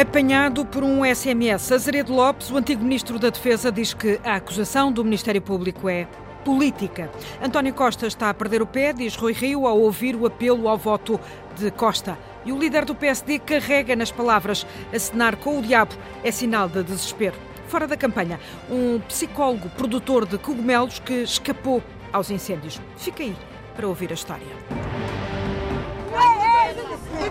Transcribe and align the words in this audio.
Apanhado 0.00 0.64
por 0.64 0.84
um 0.84 1.04
SMS, 1.04 1.72
Azeredo 1.72 2.14
Lopes, 2.14 2.52
o 2.52 2.56
antigo 2.56 2.84
ministro 2.84 3.18
da 3.18 3.30
Defesa, 3.30 3.72
diz 3.72 3.92
que 3.92 4.20
a 4.22 4.36
acusação 4.36 4.92
do 4.92 5.02
Ministério 5.02 5.42
Público 5.42 5.88
é 5.88 6.06
política. 6.44 7.10
António 7.42 7.74
Costa 7.74 8.06
está 8.06 8.30
a 8.30 8.34
perder 8.34 8.62
o 8.62 8.66
pé, 8.66 8.92
diz 8.92 9.16
Rui 9.16 9.32
Rio, 9.32 9.66
ao 9.66 9.76
ouvir 9.76 10.14
o 10.14 10.24
apelo 10.24 10.68
ao 10.68 10.78
voto 10.78 11.18
de 11.56 11.72
Costa. 11.72 12.16
E 12.44 12.52
o 12.52 12.58
líder 12.60 12.84
do 12.84 12.94
PSD 12.94 13.40
carrega 13.40 13.96
nas 13.96 14.12
palavras: 14.12 14.64
acenar 14.94 15.34
com 15.34 15.58
o 15.58 15.62
diabo 15.62 15.96
é 16.22 16.30
sinal 16.30 16.68
de 16.68 16.84
desespero. 16.84 17.34
Fora 17.66 17.88
da 17.88 17.96
campanha, 17.96 18.38
um 18.70 19.00
psicólogo 19.00 19.68
produtor 19.70 20.26
de 20.26 20.38
cogumelos 20.38 21.00
que 21.00 21.24
escapou 21.24 21.82
aos 22.12 22.30
incêndios. 22.30 22.80
Fica 22.96 23.24
aí 23.24 23.34
para 23.74 23.88
ouvir 23.88 24.12
a 24.12 24.14
história. 24.14 24.46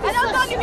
Era 0.04 0.22
António 0.22 0.60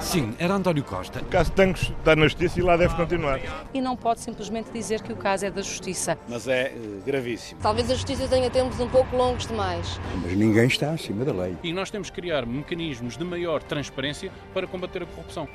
Sim, 0.00 0.34
era 0.38 0.54
António 0.54 0.84
Costa. 0.84 1.20
O 1.20 1.24
caso 1.24 1.50
Tancos 1.52 1.92
está 1.98 2.14
na 2.14 2.24
justiça 2.24 2.60
e 2.60 2.62
lá 2.62 2.76
deve 2.76 2.94
continuar. 2.94 3.40
E 3.74 3.80
não 3.80 3.96
pode 3.96 4.20
simplesmente 4.20 4.70
dizer 4.70 5.02
que 5.02 5.12
o 5.12 5.16
caso 5.16 5.46
é 5.46 5.50
da 5.50 5.60
justiça. 5.60 6.16
Mas 6.28 6.46
é 6.46 6.72
uh, 6.76 7.02
gravíssimo. 7.04 7.60
Talvez 7.60 7.90
a 7.90 7.94
justiça 7.94 8.28
tenha 8.28 8.48
tempos 8.48 8.78
um 8.78 8.88
pouco 8.88 9.16
longos 9.16 9.46
demais. 9.46 10.00
Mas 10.22 10.32
ninguém 10.32 10.66
está 10.66 10.90
acima 10.90 11.24
da 11.24 11.32
lei. 11.32 11.56
E 11.62 11.72
nós 11.72 11.90
temos 11.90 12.10
que 12.10 12.20
criar 12.20 12.46
mecanismos 12.46 13.16
de 13.16 13.24
maior 13.24 13.62
transparência 13.62 14.30
para 14.54 14.66
combater 14.66 15.02
a 15.02 15.06
corrupção. 15.06 15.48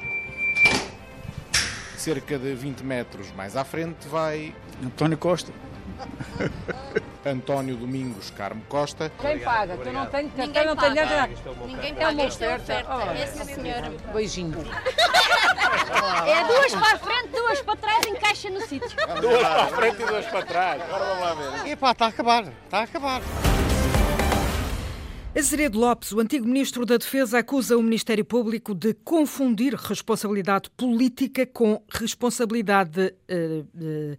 Cerca 1.96 2.38
de 2.38 2.54
20 2.54 2.82
metros 2.82 3.32
mais 3.32 3.56
à 3.56 3.64
frente 3.64 4.08
vai 4.08 4.54
António 4.84 5.18
Costa. 5.18 5.54
António 7.26 7.76
Domingos 7.76 8.30
Carmo 8.32 8.62
Costa. 8.68 9.12
Quem 9.22 9.40
paga? 9.40 9.74
Eu 9.76 9.94
não 9.94 10.06
tenho 10.08 10.32
Ninguém 10.36 10.62
eu 10.64 10.68
não 10.68 10.76
tenho 10.76 10.96
paga. 10.96 11.06
nada. 11.06 11.30
Ninguém 11.68 11.92
É 11.92 11.94
paga 11.94 12.12
uma 12.12 12.22
esta 12.24 12.46
oferta. 12.46 12.74
oferta. 12.74 12.96
Oh. 12.96 13.12
É 13.12 13.28
sim, 13.28 13.54
senhora. 13.56 13.92
Beijinho. 14.14 14.58
É 16.28 16.44
duas 16.48 16.74
para 16.74 16.96
a 16.96 17.00
frente, 17.00 17.28
duas 17.32 17.62
para 17.62 17.76
trás, 17.76 18.06
encaixa 18.08 18.50
no 18.50 18.62
sítio. 18.62 18.90
Duas 19.22 19.42
para 19.42 19.64
a 19.64 19.68
frente 19.68 20.02
e 20.02 20.06
duas 20.06 20.26
para 20.26 20.46
trás. 20.46 20.82
Agora 20.82 21.06
vamos 21.06 21.22
lá 21.22 21.34
ver. 21.64 21.72
Epá, 21.72 21.92
está 21.92 22.06
a 22.06 22.10
acabar, 22.10 22.44
está 22.66 22.80
a 22.80 22.84
acabar. 22.84 23.22
Azeredo 25.38 25.80
Lopes, 25.80 26.12
o 26.12 26.20
antigo 26.20 26.46
ministro 26.46 26.86
da 26.86 26.98
Defesa, 26.98 27.40
acusa 27.40 27.78
o 27.78 27.82
Ministério 27.82 28.26
Público 28.26 28.76
de 28.76 28.94
confundir 28.94 29.74
responsabilidade 29.76 30.70
política 30.72 31.46
com 31.46 31.82
responsabilidade 31.90 33.16
eh, 33.30 33.64
eh, 33.82 34.18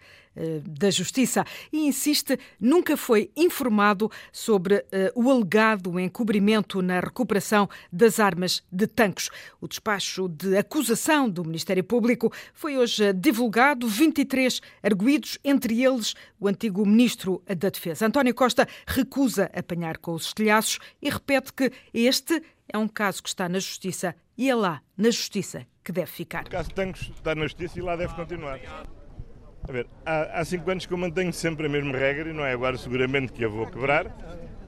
da 0.64 0.90
Justiça 0.90 1.44
e 1.72 1.86
insiste 1.86 2.38
nunca 2.58 2.96
foi 2.96 3.30
informado 3.36 4.10
sobre 4.32 4.84
eh, 4.90 5.12
o 5.14 5.30
alegado 5.30 5.98
encobrimento 5.98 6.80
na 6.80 7.00
recuperação 7.00 7.68
das 7.92 8.18
armas 8.18 8.62
de 8.70 8.86
tanques. 8.86 9.30
O 9.60 9.68
despacho 9.68 10.28
de 10.28 10.56
acusação 10.56 11.28
do 11.28 11.44
Ministério 11.44 11.84
Público 11.84 12.32
foi 12.54 12.78
hoje 12.78 13.04
eh, 13.04 13.12
divulgado, 13.12 13.86
23 13.86 14.60
arguídos, 14.82 15.38
entre 15.44 15.82
eles 15.82 16.14
o 16.40 16.48
antigo 16.48 16.86
ministro 16.86 17.42
da 17.46 17.68
Defesa. 17.68 18.06
António 18.06 18.34
Costa 18.34 18.66
recusa 18.86 19.50
apanhar 19.54 19.98
com 19.98 20.12
os 20.14 20.26
estilhaços 20.26 20.78
e 21.00 21.10
repete 21.10 21.52
que 21.52 21.72
este 21.92 22.42
é 22.68 22.78
um 22.78 22.88
caso 22.88 23.22
que 23.22 23.28
está 23.28 23.48
na 23.48 23.58
Justiça 23.58 24.14
e 24.36 24.48
é 24.48 24.54
lá, 24.54 24.80
na 24.96 25.10
Justiça, 25.10 25.66
que 25.84 25.92
deve 25.92 26.10
ficar. 26.10 26.46
O 26.46 26.50
caso 26.50 26.70
Tancos 26.70 27.10
está 27.14 27.34
na 27.34 27.42
justiça 27.42 27.78
e 27.78 27.82
lá 27.82 27.96
deve 27.96 28.14
continuar. 28.14 28.58
A 29.68 29.72
ver, 29.72 29.86
há, 30.04 30.40
há 30.40 30.44
cinco 30.44 30.70
anos 30.70 30.86
que 30.86 30.92
eu 30.92 30.98
mantenho 30.98 31.32
sempre 31.32 31.66
a 31.66 31.68
mesma 31.68 31.92
regra 31.96 32.28
e 32.30 32.32
não 32.32 32.44
é 32.44 32.52
agora 32.52 32.76
seguramente 32.76 33.32
que 33.32 33.44
a 33.44 33.48
vou 33.48 33.66
quebrar, 33.66 34.06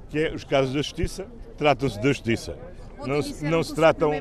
que 0.08 0.18
é 0.18 0.32
os 0.32 0.44
casos 0.44 0.72
da 0.72 0.78
justiça 0.78 1.26
tratam-se 1.58 1.96
da 2.00 2.08
justiça. 2.08 2.56
Não, 3.06 3.20
se- 3.22 3.44
não 3.44 3.62
se 3.62 3.74
tratam, 3.74 4.12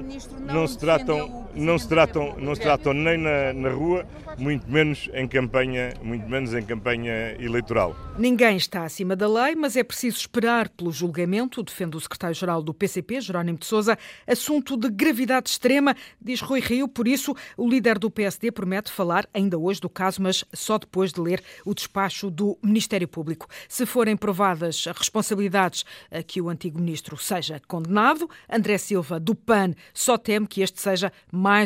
não 0.42 0.68
se 0.68 0.78
tratam, 0.78 1.43
não 1.56 1.78
se 1.78 1.88
tratam, 1.88 2.36
não 2.38 2.56
se 2.56 2.62
tratam 2.62 2.94
nem 2.94 3.18
na, 3.18 3.54
na 3.54 3.70
rua, 3.70 4.06
muito 4.38 4.70
menos 4.70 5.10
em 5.14 5.28
campanha, 5.28 5.94
muito 6.02 6.28
menos 6.28 6.54
em 6.54 6.64
campanha 6.64 7.36
eleitoral. 7.40 7.96
Ninguém 8.18 8.58
está 8.58 8.84
acima 8.84 9.16
da 9.16 9.28
lei, 9.28 9.56
mas 9.56 9.76
é 9.76 9.84
preciso 9.84 10.18
esperar 10.18 10.70
pelo 10.70 10.92
julgamento, 10.92 11.64
defende 11.64 11.98
o 11.98 12.00
secretário-geral 12.00 12.62
do 12.62 12.74
PCP, 12.74 13.22
Jerónimo 13.22 13.58
de 13.58 13.66
Sousa, 13.66 13.98
assunto 14.28 14.78
de 14.78 14.90
gravidade 14.90 15.50
extrema, 15.50 15.96
diz 16.22 16.42
Rui 16.42 16.60
Rio, 16.60 16.88
por 16.88 17.08
isso 17.08 17.36
o 17.58 17.68
líder 17.68 18.00
do 18.00 18.10
PSD 18.10 18.52
promete 18.52 18.92
falar 18.92 19.28
ainda 19.34 19.58
hoje 19.58 19.80
do 19.80 19.90
caso, 19.90 20.22
mas 20.22 20.44
só 20.54 20.78
depois 20.78 21.12
de 21.12 21.22
ler 21.22 21.44
o 21.66 21.74
despacho 21.74 22.30
do 22.30 22.58
Ministério 22.64 23.08
Público. 23.08 23.48
Se 23.68 23.86
forem 23.86 24.18
provadas 24.18 24.86
as 24.88 24.98
responsabilidades 24.98 25.86
a 26.12 26.24
que 26.24 26.42
o 26.42 26.50
antigo 26.50 26.80
ministro 26.80 27.18
seja 27.18 27.62
condenado, 27.68 28.30
André 28.50 28.78
Silva, 28.78 29.20
do 29.20 29.36
PAN, 29.36 29.74
só 29.94 30.18
teme 30.18 30.48
que 30.48 30.62
este 30.62 30.82
seja 30.82 31.12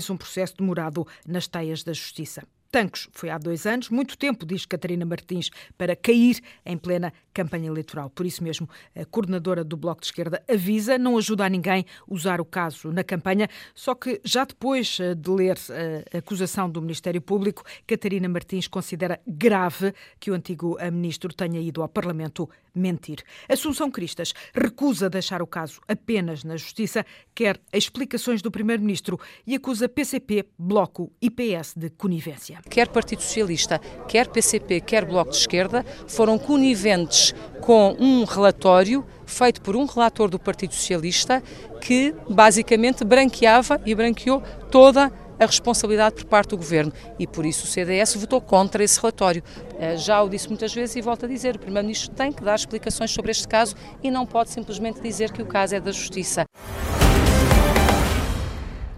um 0.09 0.17
processo 0.17 0.55
demorado 0.57 1.05
nas 1.25 1.47
teias 1.47 1.83
da 1.83 1.93
Justiça. 1.93 2.43
Tancos 2.71 3.07
foi 3.13 3.29
há 3.29 3.37
dois 3.37 3.65
anos, 3.65 3.89
muito 3.89 4.17
tempo, 4.17 4.45
diz 4.45 4.65
Catarina 4.65 5.05
Martins, 5.05 5.49
para 5.77 5.95
cair 5.95 6.41
em 6.65 6.77
plena 6.77 7.13
campanha 7.37 7.67
eleitoral. 7.67 8.09
Por 8.09 8.25
isso 8.25 8.43
mesmo, 8.43 8.67
a 8.95 9.05
coordenadora 9.05 9.63
do 9.63 9.77
Bloco 9.77 10.01
de 10.01 10.07
Esquerda 10.07 10.41
avisa, 10.49 10.97
não 10.97 11.19
ajuda 11.19 11.45
a 11.45 11.49
ninguém 11.49 11.85
usar 12.07 12.41
o 12.41 12.45
caso 12.45 12.91
na 12.91 13.03
campanha, 13.03 13.47
só 13.75 13.93
que 13.93 14.19
já 14.23 14.43
depois 14.43 14.97
eh, 14.99 15.13
de 15.13 15.29
ler 15.29 15.55
eh, 15.69 16.03
a 16.15 16.17
acusação 16.17 16.67
do 16.67 16.81
Ministério 16.81 17.21
Público, 17.21 17.63
Catarina 17.85 18.27
Martins 18.27 18.67
considera 18.67 19.19
grave 19.27 19.93
que 20.19 20.31
o 20.31 20.33
antigo 20.33 20.77
eh, 20.79 20.89
ministro 20.89 21.31
tenha 21.31 21.59
ido 21.59 21.83
ao 21.83 21.87
Parlamento 21.87 22.49
mentir. 22.73 23.23
Assunção 23.47 23.91
Cristas 23.91 24.33
recusa 24.53 25.09
deixar 25.09 25.41
o 25.41 25.47
caso 25.47 25.79
apenas 25.87 26.43
na 26.43 26.57
Justiça, 26.57 27.05
quer 27.35 27.59
explicações 27.73 28.41
do 28.41 28.49
Primeiro-Ministro 28.49 29.19
e 29.45 29.55
acusa 29.55 29.89
PCP, 29.89 30.45
Bloco 30.57 31.11
e 31.21 31.29
PS 31.29 31.73
de 31.75 31.89
conivência. 31.89 32.59
Quer 32.69 32.87
Partido 32.87 33.21
Socialista, 33.21 33.79
quer 34.07 34.27
PCP, 34.27 34.81
quer 34.81 35.05
Bloco 35.05 35.31
de 35.31 35.37
Esquerda 35.37 35.83
foram 36.07 36.37
coniventes 36.37 37.26
com 37.61 37.95
um 37.99 38.23
relatório 38.23 39.05
feito 39.25 39.61
por 39.61 39.75
um 39.75 39.85
relator 39.85 40.29
do 40.29 40.39
Partido 40.39 40.73
Socialista 40.73 41.43
que 41.81 42.13
basicamente 42.29 43.03
branqueava 43.03 43.79
e 43.85 43.93
branqueou 43.93 44.41
toda 44.71 45.11
a 45.39 45.45
responsabilidade 45.45 46.15
por 46.15 46.25
parte 46.25 46.49
do 46.49 46.57
Governo 46.57 46.91
e 47.19 47.27
por 47.27 47.45
isso 47.45 47.65
o 47.65 47.67
CDS 47.67 48.15
votou 48.15 48.41
contra 48.41 48.83
esse 48.83 48.99
relatório. 48.99 49.43
Eh, 49.77 49.97
Já 49.97 50.21
o 50.21 50.29
disse 50.29 50.47
muitas 50.47 50.73
vezes 50.73 50.95
e 50.95 51.01
volto 51.01 51.25
a 51.25 51.27
dizer, 51.27 51.55
o 51.55 51.59
Primeiro-Ministro 51.59 52.09
tem 52.15 52.31
que 52.31 52.43
dar 52.43 52.55
explicações 52.55 53.11
sobre 53.11 53.31
este 53.31 53.47
caso 53.47 53.75
e 54.01 54.09
não 54.09 54.25
pode 54.25 54.49
simplesmente 54.49 54.99
dizer 54.99 55.31
que 55.31 55.41
o 55.41 55.45
caso 55.45 55.75
é 55.75 55.79
da 55.79 55.91
Justiça. 55.91 56.45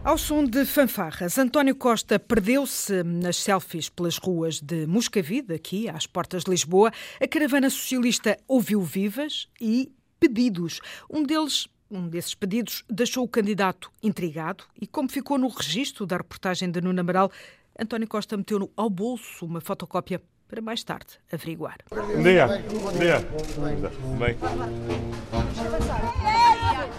Ao 0.10 0.18
som 0.18 0.44
de 0.44 0.66
fanfarras, 0.66 1.38
António 1.38 1.76
Costa 1.76 2.18
perdeu-se 2.18 3.04
nas 3.04 3.36
selfies 3.36 3.90
pelas 3.90 4.18
ruas 4.18 4.60
de 4.60 4.88
Moscavide, 4.88 5.54
aqui 5.54 5.88
às 5.88 6.08
portas 6.08 6.46
de 6.46 6.50
Lisboa. 6.50 6.92
A 7.22 7.28
caravana 7.28 7.70
socialista 7.70 8.36
ouviu 8.48 8.82
vivas 8.82 9.48
e 9.62 9.92
pedidos. 10.20 10.82
Um 11.08 11.22
deles 11.22 11.68
um 11.92 12.08
desses 12.08 12.34
pedidos 12.34 12.84
deixou 12.90 13.24
o 13.24 13.28
candidato 13.28 13.92
intrigado 14.02 14.64
e, 14.82 14.88
como 14.88 15.08
ficou 15.08 15.38
no 15.38 15.48
registro 15.48 16.08
da 16.08 16.18
reportagem 16.18 16.72
de 16.72 16.82
Nuno 16.82 17.02
Amaral, 17.02 17.32
António 17.80 18.08
Costa 18.08 18.36
meteu-no 18.36 18.72
ao 18.76 18.90
bolso 18.90 19.46
uma 19.46 19.62
fotocópia 19.62 20.20
para 20.48 20.60
mais 20.60 20.84
tarde 20.84 21.20
averiguar. 21.32 21.78
Bom 21.92 22.24
dia. 22.24 22.48
Bom 22.48 22.92
dia. 22.94 23.20
Bem, 24.18 24.36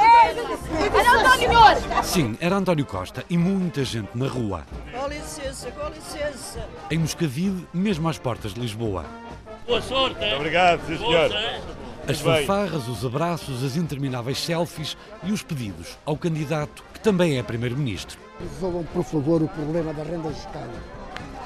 Sim, 2.04 2.38
era 2.40 2.56
António 2.58 2.86
Costa 2.86 3.24
e 3.30 3.38
muita 3.38 3.84
gente 3.86 4.10
na 4.16 4.28
rua. 4.28 4.66
Com 4.94 5.08
licença, 5.08 5.72
com 5.72 5.88
licença. 5.90 6.68
Em 6.90 7.00
Moscavide, 7.00 7.68
mesmo 7.74 8.10
às 8.10 8.18
portas 8.18 8.54
de 8.54 8.60
Lisboa. 8.60 9.06
Boa 9.66 9.82
sorte, 9.82 10.24
hein? 10.24 10.36
obrigado, 10.36 10.86
sim 10.86 10.98
senhor. 10.98 11.32
As 12.08 12.20
fanfarras, 12.20 12.88
os 12.88 13.06
abraços, 13.06 13.64
as 13.64 13.76
intermináveis 13.76 14.40
selfies 14.40 14.98
e 15.24 15.32
os 15.32 15.44
pedidos 15.44 15.98
ao 16.06 16.18
candidato, 16.18 16.84
que 16.94 17.00
também 17.00 17.38
é 17.38 17.44
primeiro-ministro. 17.44 18.20
Resolvam, 18.40 18.84
por 18.84 19.04
favor, 19.04 19.42
o 19.42 19.48
problema 19.48 19.94
da 19.94 20.04
renda 20.04 20.30
fiscal. 20.32 20.68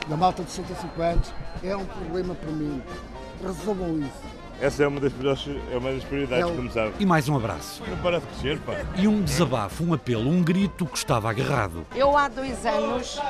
Da 0.08 0.16
malta 0.16 0.44
de 0.44 0.52
150 0.52 1.22
é 1.64 1.76
um 1.76 1.86
problema 1.86 2.34
para 2.36 2.52
mim. 2.52 2.82
Resolvam 3.44 4.00
isso. 4.00 4.45
Essa 4.62 4.84
é 4.84 4.88
uma 4.88 5.00
das, 5.02 5.12
prioridades- 5.12 5.62
é 5.72 5.78
uma 5.78 5.92
das 5.92 6.04
prioridades, 6.06 6.46
É 6.50 6.56
como 6.56 6.72
sabe. 6.72 6.94
E 7.00 7.06
mais 7.06 7.28
um 7.28 7.36
abraço. 7.36 7.84
Não 7.88 7.98
parece 7.98 8.26
crescer, 8.28 8.60
pá. 8.60 8.74
E 8.96 9.08
um 9.08 9.22
desabafo, 9.22 9.84
um 9.84 9.94
apelo, 9.94 10.30
um 10.30 10.42
grito 10.42 10.86
que 10.86 10.98
estava 10.98 11.30
agarrado. 11.30 11.86
Eu 11.94 12.18
há 12.18 12.28
dois 12.30 12.66
anos 12.66 13.22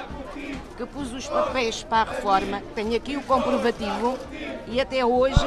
que 0.78 0.86
pus 0.86 1.12
os 1.14 1.28
papéis 1.28 1.84
para 1.84 2.10
a 2.10 2.14
reforma, 2.14 2.62
tenho 2.76 2.96
aqui 2.96 3.18
o 3.18 3.22
comprovativo 3.24 4.18
e 4.68 4.80
até 4.80 5.04
hoje 5.04 5.46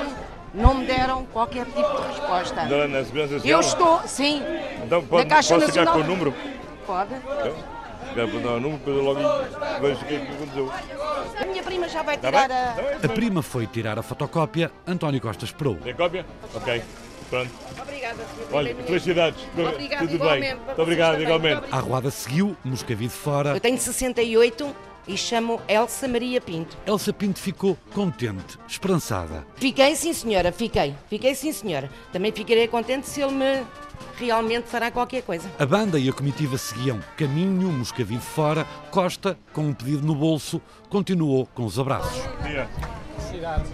não 0.53 0.75
me 0.75 0.85
deram 0.87 1.25
qualquer 1.27 1.65
tipo 1.67 1.77
de 1.97 2.07
resposta. 2.09 2.55
Da- 2.67 2.89
na 2.89 3.05
Segurança 3.05 3.35
Social? 3.35 3.47
Eu 3.53 3.61
estou, 3.61 4.01
sim, 4.07 4.43
Então 4.85 5.05
pode, 5.05 5.25
na 5.25 5.31
Caixa 5.37 5.55
posso 5.55 5.67
ficar 5.69 5.85
Nacional. 5.85 5.95
com 6.07 6.13
o 6.13 6.17
número? 6.17 6.35
Pode. 6.87 7.15
Então, 7.15 7.55
quero 8.15 8.29
para 8.29 8.41
dar 8.41 8.51
o 8.55 8.61
número, 8.61 8.79
depois 8.79 8.97
eu 8.97 9.03
logo 9.05 9.21
vejo 9.81 10.01
o 10.01 10.05
que 10.07 10.15
é 10.15 10.19
que 10.19 10.33
aconteceu. 10.33 10.73
A 11.37 11.45
minha 11.47 11.63
prima 11.63 11.89
já 11.89 12.03
vai 12.03 12.15
Está 12.17 12.29
tirar 12.29 12.51
a... 12.51 12.71
Está 12.71 12.83
bem, 12.83 12.95
A 13.05 13.09
prima 13.15 13.43
foi 13.43 13.67
tirar 13.67 13.99
a 13.99 14.03
fotocópia, 14.03 14.71
António 14.87 15.21
Costa 15.21 15.45
esperou. 15.45 15.77
Tem 15.77 15.95
cópia? 15.95 16.25
Ok. 16.55 16.83
Pronto. 17.31 17.51
Obrigada, 17.83 18.17
Sr. 18.17 18.55
Olha, 18.55 18.75
felicidades. 18.75 19.45
Obrigada, 19.57 20.03
Tudo 20.07 20.15
igualmente. 20.15 20.55
bem. 20.57 20.65
Muito 20.65 20.83
obrigado, 20.83 21.23
igualmente. 21.23 21.63
A 21.71 21.77
arruada 21.77 22.11
seguiu, 22.11 22.57
Moscavide 22.65 23.13
fora. 23.13 23.51
Eu 23.51 23.61
tenho 23.61 23.79
68 23.79 24.75
e 25.09 25.17
chamo 25.17 25.61
Elsa 25.67 26.07
Maria 26.07 26.41
Pinto. 26.41 26.77
Elsa 26.87 27.13
Pinto 27.13 27.41
ficou 27.41 27.77
contente, 27.93 28.59
esperançada. 28.69 29.45
Fiquei, 29.57 29.97
sim, 29.97 30.13
senhora, 30.13 30.53
fiquei. 30.53 30.95
Fiquei, 31.09 31.35
sim, 31.35 31.51
senhora. 31.51 31.91
Também 32.13 32.31
ficarei 32.31 32.69
contente 32.69 33.09
se 33.09 33.23
ele 33.23 33.33
me 33.33 33.65
realmente 34.19 34.69
fará 34.69 34.91
qualquer 34.91 35.23
coisa. 35.23 35.51
A 35.59 35.67
banda 35.67 35.99
e 35.99 36.09
a 36.09 36.13
comitiva 36.13 36.59
seguiam 36.59 37.01
caminho, 37.17 37.73
Moscavide 37.73 38.21
fora. 38.21 38.67
Costa, 38.91 39.39
com 39.53 39.63
um 39.63 39.73
pedido 39.73 40.07
no 40.07 40.15
bolso, 40.15 40.61
continuou 40.89 41.47
com 41.55 41.65
os 41.65 41.79
abraços. 41.79 42.23
Dia. 42.43 42.69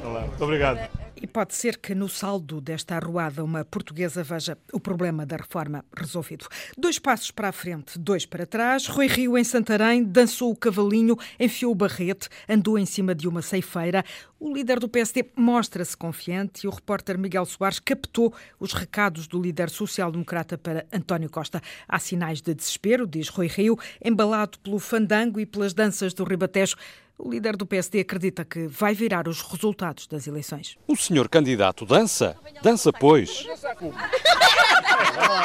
Olá, 0.05 0.21
muito 0.21 0.45
obrigado. 0.45 0.89
E 1.25 1.27
pode 1.27 1.55
ser 1.55 1.79
que 1.79 1.95
no 1.95 2.07
saldo 2.07 2.61
desta 2.61 2.97
arruada 2.97 3.43
uma 3.43 3.65
portuguesa 3.65 4.23
veja 4.23 4.59
o 4.71 4.79
problema 4.79 5.25
da 5.25 5.39
reforma 5.39 5.83
resolvido. 5.97 6.47
Dois 6.77 6.99
passos 6.99 7.31
para 7.31 7.49
a 7.49 7.53
frente, 7.53 7.99
dois 7.99 8.27
para 8.27 8.45
trás. 8.45 8.87
Rui 8.87 9.07
Rio, 9.07 9.39
em 9.39 9.43
Santarém, 9.43 10.05
dançou 10.05 10.53
o 10.53 10.55
cavalinho, 10.55 11.17
enfiou 11.41 11.73
o 11.73 11.75
barrete, 11.75 12.29
andou 12.47 12.79
em 12.79 12.85
cima 12.85 13.15
de 13.15 13.27
uma 13.27 13.41
ceifeira. 13.41 14.05
O 14.39 14.53
líder 14.53 14.79
do 14.79 14.87
PSD 14.87 15.31
mostra-se 15.35 15.97
confiante 15.97 16.67
e 16.67 16.69
o 16.69 16.71
repórter 16.71 17.17
Miguel 17.17 17.47
Soares 17.47 17.79
captou 17.79 18.35
os 18.61 18.75
recados 18.75 19.27
do 19.27 19.41
líder 19.41 19.71
social-democrata 19.71 20.59
para 20.59 20.87
António 20.93 21.31
Costa. 21.31 21.63
Há 21.89 21.99
sinais 21.99 22.43
de 22.43 22.53
desespero, 22.53 23.07
diz 23.07 23.31
Rui 23.31 23.47
Rio, 23.47 23.79
embalado 24.05 24.59
pelo 24.59 24.79
fandango 24.79 25.41
e 25.41 25.47
pelas 25.47 25.73
danças 25.73 26.13
do 26.13 26.23
Ribatejo. 26.25 26.77
O 27.17 27.31
líder 27.31 27.57
do 27.57 27.65
PSD 27.65 28.01
acredita 28.01 28.45
que 28.45 28.67
vai 28.67 28.93
virar 28.93 29.29
os 29.29 29.41
resultados 29.41 30.07
das 30.09 30.27
eleições. 30.27 30.77
O 30.89 30.97
senhor 30.97 31.29
candidato 31.29 31.87
dança? 31.87 32.37
Dança, 32.61 32.93
pois. 32.93 33.47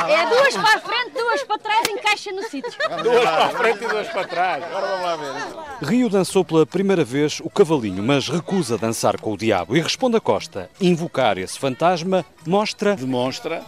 É 0.08 0.26
duas 0.30 0.56
para 0.56 0.78
a 0.78 0.82
frente, 0.82 1.14
duas 1.14 1.44
para 1.44 1.60
trás, 1.60 1.88
encaixa 1.88 2.32
no 2.32 2.42
sítio. 2.44 2.72
Duas 3.04 3.24
para 3.24 3.46
a 3.46 3.50
frente 3.50 3.84
e 3.84 3.88
duas 3.88 4.08
para 4.08 4.28
trás. 4.28 4.64
Agora 4.64 4.88
vamos 4.88 5.04
lá 5.04 5.16
ver. 5.16 5.88
Rio 5.88 6.10
dançou 6.10 6.44
pela 6.44 6.66
primeira 6.66 7.04
vez 7.04 7.40
o 7.40 7.50
cavalinho, 7.52 8.02
mas 8.02 8.28
recusa 8.28 8.76
dançar 8.78 9.20
com 9.20 9.32
o 9.34 9.38
diabo 9.38 9.78
e 9.78 9.82
responde 9.82 10.18
a 10.18 10.20
Costa. 10.20 10.72
Invocar 10.82 11.38
esse 11.38 11.60
fantasma 11.60 12.26
mostra. 12.48 12.96
Demonstra, 12.96 13.64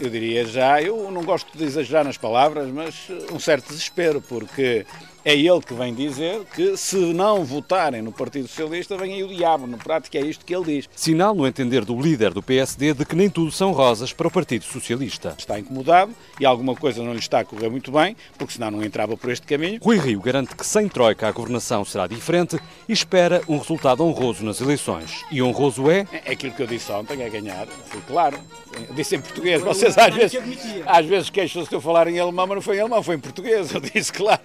eu 0.00 0.10
diria 0.10 0.44
já, 0.44 0.82
eu 0.82 1.10
não 1.12 1.22
gosto 1.22 1.56
de 1.56 1.62
exagerar 1.62 2.04
nas 2.04 2.18
palavras, 2.18 2.68
mas 2.72 3.06
eh, 3.08 3.32
um 3.32 3.38
certo 3.38 3.68
desespero, 3.68 4.20
porque 4.20 4.84
é 5.24 5.34
ele 5.34 5.60
que 5.60 5.74
vem 5.74 5.94
dizer 5.94 6.44
que 6.54 6.76
se 6.76 6.96
não 6.96 7.44
votarem 7.44 8.02
no 8.02 8.12
Partido 8.12 8.48
Socialista, 8.48 8.96
vem 8.96 9.14
aí 9.14 9.22
o 9.22 9.28
diabo. 9.28 9.66
No 9.66 9.78
prático 9.78 10.16
é 10.16 10.20
isto 10.20 10.44
que 10.44 10.54
ele 10.54 10.64
diz. 10.64 10.88
Sinal 10.94 11.34
no 11.34 11.46
entender 11.46 11.84
do 11.84 12.00
líder 12.00 12.32
do 12.32 12.42
PSD 12.42 12.94
de 12.94 13.04
que 13.04 13.14
nem 13.14 13.30
tudo 13.30 13.50
são 13.50 13.72
rosas 13.72 14.12
para 14.12 14.28
o 14.28 14.30
Partido 14.30 14.64
Socialista. 14.64 15.34
Está 15.38 15.58
incomodado 15.58 16.12
e 16.40 16.44
alguma 16.44 16.74
coisa 16.74 17.02
não 17.02 17.12
lhe 17.12 17.18
está 17.18 17.40
a 17.40 17.44
correr 17.44 17.70
muito 17.70 17.92
bem, 17.92 18.16
porque 18.36 18.54
senão 18.54 18.70
não 18.70 18.84
entrava 18.84 19.16
por 19.16 19.30
este 19.30 19.46
caminho. 19.46 19.78
Rui 19.82 19.98
Rio 19.98 20.20
garante 20.20 20.54
que 20.54 20.66
sem 20.66 20.88
Troika 20.88 21.28
a 21.28 21.32
governação 21.32 21.84
será 21.84 22.06
diferente 22.06 22.58
e 22.88 22.92
espera 22.92 23.42
um 23.48 23.58
resultado 23.58 24.04
honroso 24.04 24.44
nas 24.44 24.60
eleições. 24.60 25.24
E 25.30 25.42
honroso 25.42 25.90
é? 25.90 26.06
É 26.24 26.32
aquilo 26.32 26.52
que 26.52 26.62
eu 26.62 26.66
disse 26.66 26.90
ontem, 26.92 27.22
é 27.22 27.28
ganhar. 27.28 27.66
Foi 27.66 28.00
claro. 28.02 28.38
Eu 28.88 28.94
disse 28.94 29.16
em 29.16 29.20
português. 29.20 29.62
Vocês 29.62 29.96
às 29.96 30.14
vezes, 30.14 30.40
às 30.86 31.06
vezes 31.06 31.30
queixam-se 31.30 31.68
de 31.68 31.74
eu 31.74 31.80
falar 31.80 32.08
em 32.08 32.18
alemão, 32.18 32.46
mas 32.46 32.56
não 32.56 32.62
foi 32.62 32.76
em 32.76 32.80
alemão, 32.80 33.02
foi 33.02 33.16
em 33.16 33.20
português. 33.20 33.72
Eu 33.72 33.80
disse, 33.80 34.12
claro, 34.12 34.40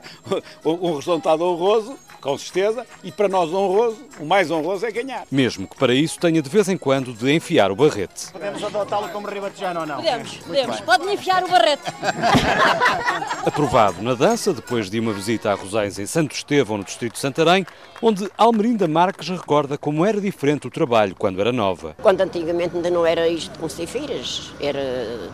um 0.74 0.96
resultado 0.96 1.44
honroso, 1.44 1.98
com 2.20 2.38
certeza, 2.38 2.86
e 3.04 3.12
para 3.12 3.28
nós 3.28 3.54
honroso, 3.54 3.98
o 4.20 4.26
mais 4.26 4.50
honroso 4.52 4.86
é 4.86 4.92
ganhar. 4.92 5.26
Mesmo 5.32 5.68
que 5.68 5.78
para 5.78 5.94
isso 5.94 6.20
tenha 6.20 6.42
de 6.42 6.50
vez 6.50 6.68
em 6.68 6.78
quando 6.78 7.14
de 7.14 7.32
enfiar 7.32 7.72
o 7.72 7.76
barrete. 7.76 8.32
Podemos 8.32 8.64
adotá-lo 8.64 9.10
como 9.10 9.28
ribatejano 9.28 9.82
ou 9.82 9.86
não? 9.86 9.96
Podemos, 9.98 10.38
podemos. 10.38 10.80
Pode-me 10.82 11.14
enfiar 11.14 11.44
o 11.44 11.48
barrete. 11.48 11.84
Aprovado 13.46 14.02
na 14.02 14.14
dança, 14.14 14.54
depois 14.54 14.90
de 14.90 15.00
uma 15.00 15.14
visita 15.14 15.52
a 15.52 15.56
Rosais 15.56 16.00
em 16.00 16.06
Santo 16.06 16.36
Estevão, 16.36 16.78
no 16.78 16.84
Distrito 16.84 17.14
de 17.14 17.20
Santarém, 17.20 17.66
onde 18.02 18.30
Almerinda 18.38 18.88
Marques 18.88 19.30
recorda 19.30 19.78
como 19.78 20.06
era 20.06 20.20
diferente 20.20 20.68
o 20.68 20.72
trabalho 20.72 21.16
quando 21.18 21.40
era 21.40 21.52
nova. 21.52 21.96
Quando 22.02 22.22
antigamente 22.22 22.76
ainda 22.76 22.90
não 22.90 23.06
era 23.06 23.28
isto 23.28 23.58
com 23.60 23.70
ceifeiras, 23.70 24.52
era 24.60 25.30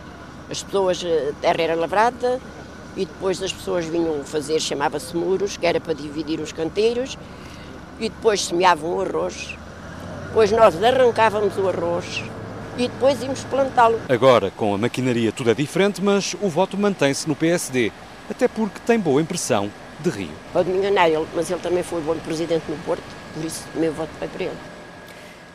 as 0.50 0.62
pessoas, 0.62 1.02
a 1.04 1.32
terra 1.40 1.62
era 1.62 1.74
lavrada 1.74 2.40
e 2.96 3.04
depois 3.04 3.42
as 3.42 3.52
pessoas 3.52 3.84
vinham 3.86 4.22
fazer, 4.24 4.60
chamava-se 4.60 5.16
muros, 5.16 5.56
que 5.56 5.66
era 5.66 5.80
para 5.80 5.94
dividir 5.94 6.40
os 6.40 6.52
canteiros, 6.52 7.18
e 7.98 8.08
depois 8.08 8.44
semeavam 8.44 8.94
o 8.94 9.00
arroz. 9.00 9.56
Depois 10.28 10.50
nós 10.50 10.82
arrancávamos 10.82 11.56
o 11.56 11.68
arroz 11.68 12.22
e 12.76 12.88
depois 12.88 13.22
íamos 13.22 13.44
plantá-lo. 13.44 14.00
Agora, 14.08 14.50
com 14.50 14.74
a 14.74 14.78
maquinaria 14.78 15.30
tudo 15.30 15.50
é 15.50 15.54
diferente, 15.54 16.02
mas 16.02 16.34
o 16.40 16.48
voto 16.48 16.76
mantém-se 16.76 17.28
no 17.28 17.36
PSD, 17.36 17.92
até 18.28 18.48
porque 18.48 18.80
tem 18.84 18.98
boa 18.98 19.20
impressão 19.20 19.70
de 20.00 20.10
Rio. 20.10 20.30
Pode 20.52 20.70
me 20.70 20.78
enganar, 20.78 21.08
ele, 21.08 21.26
mas 21.34 21.50
ele 21.50 21.60
também 21.60 21.82
foi 21.82 22.00
bom 22.00 22.16
presidente 22.16 22.64
no 22.68 22.76
Porto, 22.78 23.04
por 23.34 23.44
isso 23.44 23.64
o 23.74 23.78
meu 23.78 23.92
voto 23.92 24.10
vai 24.18 24.28
para 24.28 24.44
ele. 24.44 24.73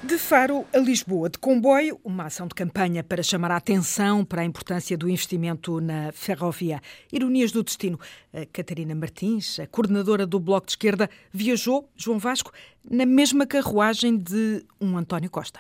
De 0.02 0.18
Faro 0.18 0.66
a 0.74 0.78
Lisboa, 0.78 1.30
de 1.30 1.38
comboio, 1.38 2.00
uma 2.06 2.28
ação 2.28 2.48
de 2.48 2.56
campanha 2.56 3.04
para 3.04 3.22
chamar 3.22 3.52
a 3.52 3.58
atenção 3.58 4.24
para 4.24 4.42
a 4.42 4.46
importância 4.46 4.98
do 4.98 5.10
investimento 5.10 5.82
na 5.82 6.14
ferrovia. 6.14 6.80
Ironias 7.12 7.52
do 7.52 7.62
destino. 7.62 8.00
A 8.34 8.46
Catarina 8.46 8.96
Martins, 8.96 9.60
a 9.60 9.68
coordenadora 9.68 10.26
do 10.26 10.40
Bloco 10.40 10.68
de 10.68 10.72
Esquerda, 10.72 11.10
viajou, 11.34 11.90
João 11.98 12.18
Vasco, 12.18 12.54
na 12.90 13.06
mesma 13.06 13.46
carruagem 13.46 14.16
de 14.18 14.66
um 14.80 14.98
António 14.98 15.30
Costa. 15.30 15.60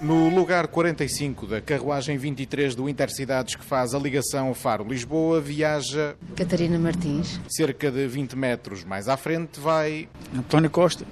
No 0.00 0.30
lugar 0.30 0.66
45 0.66 1.46
da 1.46 1.60
carruagem 1.60 2.16
23 2.16 2.74
do 2.74 2.88
Intercidades 2.88 3.54
que 3.54 3.62
faz 3.62 3.94
a 3.94 3.98
ligação 3.98 4.54
Faro-Lisboa, 4.54 5.42
viaja. 5.42 6.16
Catarina 6.34 6.78
Martins. 6.78 7.38
Cerca 7.50 7.90
de 7.90 8.06
20 8.06 8.34
metros 8.34 8.82
mais 8.82 9.08
à 9.08 9.18
frente 9.18 9.60
vai. 9.60 10.08
António 10.34 10.70
Costa. 10.70 11.04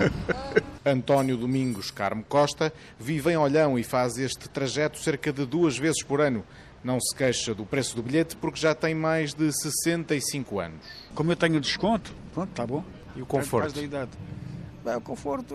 António 0.86 1.36
Domingos 1.36 1.90
Carmo 1.90 2.24
Costa 2.26 2.72
vive 2.98 3.32
em 3.32 3.36
Olhão 3.36 3.78
e 3.78 3.84
faz 3.84 4.16
este 4.16 4.48
trajeto 4.48 4.98
cerca 4.98 5.30
de 5.30 5.44
duas 5.44 5.76
vezes 5.76 6.02
por 6.02 6.22
ano. 6.22 6.42
Não 6.82 6.98
se 6.98 7.14
queixa 7.14 7.54
do 7.54 7.66
preço 7.66 7.94
do 7.94 8.02
bilhete 8.02 8.36
porque 8.36 8.58
já 8.58 8.74
tem 8.74 8.94
mais 8.94 9.34
de 9.34 9.52
65 9.52 10.60
anos. 10.60 10.80
Como 11.14 11.30
eu 11.30 11.36
tenho 11.36 11.60
desconto, 11.60 12.14
pronto, 12.32 12.48
está 12.48 12.66
bom. 12.66 12.82
E 13.14 13.20
o 13.20 13.26
conforto? 13.26 13.74
Da 13.74 13.82
idade. 13.82 14.10
Bem, 14.16 14.47
o 14.96 15.00
conforto 15.00 15.54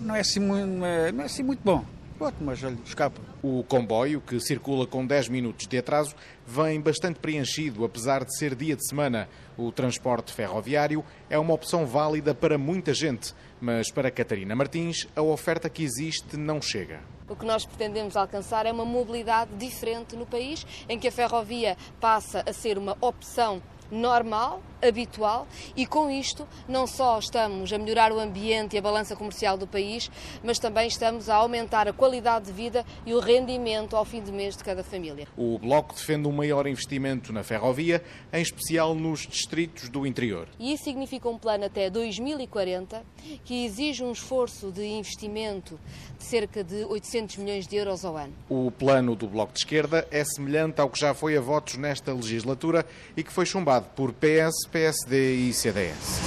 não 0.00 0.14
é 0.16 0.20
assim, 0.20 0.40
muito- 0.40 0.66
não 0.66 0.86
é, 0.86 1.12
não 1.12 1.22
é 1.22 1.26
assim 1.26 1.42
muito 1.42 1.60
bom. 1.62 1.84
Pronto, 2.18 2.36
mas 2.40 2.62
olha, 2.62 2.78
escapa. 2.84 3.20
O 3.42 3.64
comboio, 3.64 4.20
que 4.20 4.38
circula 4.38 4.86
com 4.86 5.04
10 5.04 5.28
minutos 5.28 5.66
de 5.66 5.76
atraso, 5.78 6.14
vem 6.46 6.80
bastante 6.80 7.18
preenchido, 7.18 7.84
apesar 7.84 8.24
de 8.24 8.36
ser 8.36 8.54
dia 8.54 8.76
de 8.76 8.86
semana. 8.86 9.28
O 9.56 9.72
transporte 9.72 10.32
ferroviário 10.32 11.04
é 11.28 11.36
uma 11.38 11.52
opção 11.52 11.84
válida 11.84 12.32
para 12.34 12.56
muita 12.56 12.94
gente, 12.94 13.34
mas 13.60 13.90
para 13.90 14.10
Catarina 14.10 14.54
Martins, 14.54 15.08
a 15.16 15.22
oferta 15.22 15.68
que 15.68 15.82
existe 15.82 16.36
não 16.36 16.62
chega. 16.62 17.00
O 17.28 17.34
que 17.34 17.46
nós 17.46 17.64
pretendemos 17.64 18.16
alcançar 18.16 18.66
é 18.66 18.72
uma 18.72 18.84
mobilidade 18.84 19.50
diferente 19.56 20.14
no 20.14 20.26
país, 20.26 20.64
em 20.88 20.98
que 20.98 21.08
a 21.08 21.12
ferrovia 21.12 21.76
passa 22.00 22.44
a 22.46 22.52
ser 22.52 22.78
uma 22.78 22.96
opção 23.00 23.60
normal, 23.92 24.62
habitual, 24.80 25.46
e 25.76 25.86
com 25.86 26.10
isto 26.10 26.48
não 26.66 26.86
só 26.86 27.18
estamos 27.18 27.72
a 27.72 27.78
melhorar 27.78 28.10
o 28.10 28.18
ambiente 28.18 28.74
e 28.74 28.78
a 28.78 28.82
balança 28.82 29.14
comercial 29.14 29.56
do 29.56 29.66
país, 29.66 30.10
mas 30.42 30.58
também 30.58 30.88
estamos 30.88 31.28
a 31.28 31.36
aumentar 31.36 31.86
a 31.86 31.92
qualidade 31.92 32.46
de 32.46 32.52
vida 32.52 32.84
e 33.06 33.14
o 33.14 33.20
rendimento 33.20 33.94
ao 33.94 34.04
fim 34.04 34.22
de 34.22 34.32
mês 34.32 34.56
de 34.56 34.64
cada 34.64 34.82
família. 34.82 35.28
O 35.36 35.58
Bloco 35.58 35.94
defende 35.94 36.26
um 36.26 36.32
maior 36.32 36.66
investimento 36.66 37.32
na 37.32 37.44
ferrovia, 37.44 38.02
em 38.32 38.42
especial 38.42 38.94
nos 38.94 39.26
distritos 39.26 39.88
do 39.88 40.06
interior. 40.06 40.48
E 40.58 40.72
isso 40.72 40.84
significa 40.84 41.28
um 41.28 41.38
plano 41.38 41.64
até 41.66 41.90
2040 41.90 43.02
que 43.44 43.64
exige 43.64 44.02
um 44.02 44.10
esforço 44.10 44.72
de 44.72 44.84
investimento 44.84 45.78
de 46.18 46.24
cerca 46.24 46.64
de 46.64 46.84
800 46.84 47.36
milhões 47.36 47.66
de 47.66 47.76
euros 47.76 48.04
ao 48.04 48.16
ano. 48.16 48.32
O 48.48 48.70
plano 48.70 49.14
do 49.14 49.28
Bloco 49.28 49.52
de 49.52 49.60
Esquerda 49.60 50.08
é 50.10 50.24
semelhante 50.24 50.80
ao 50.80 50.88
que 50.88 50.98
já 50.98 51.12
foi 51.12 51.36
a 51.36 51.40
votos 51.40 51.76
nesta 51.76 52.12
legislatura 52.12 52.86
e 53.16 53.22
que 53.22 53.32
foi 53.32 53.44
chumbado 53.44 53.81
por 53.96 54.12
PS, 54.12 54.66
PSD 54.70 55.48
e 55.48 55.52
CDS. 55.52 56.20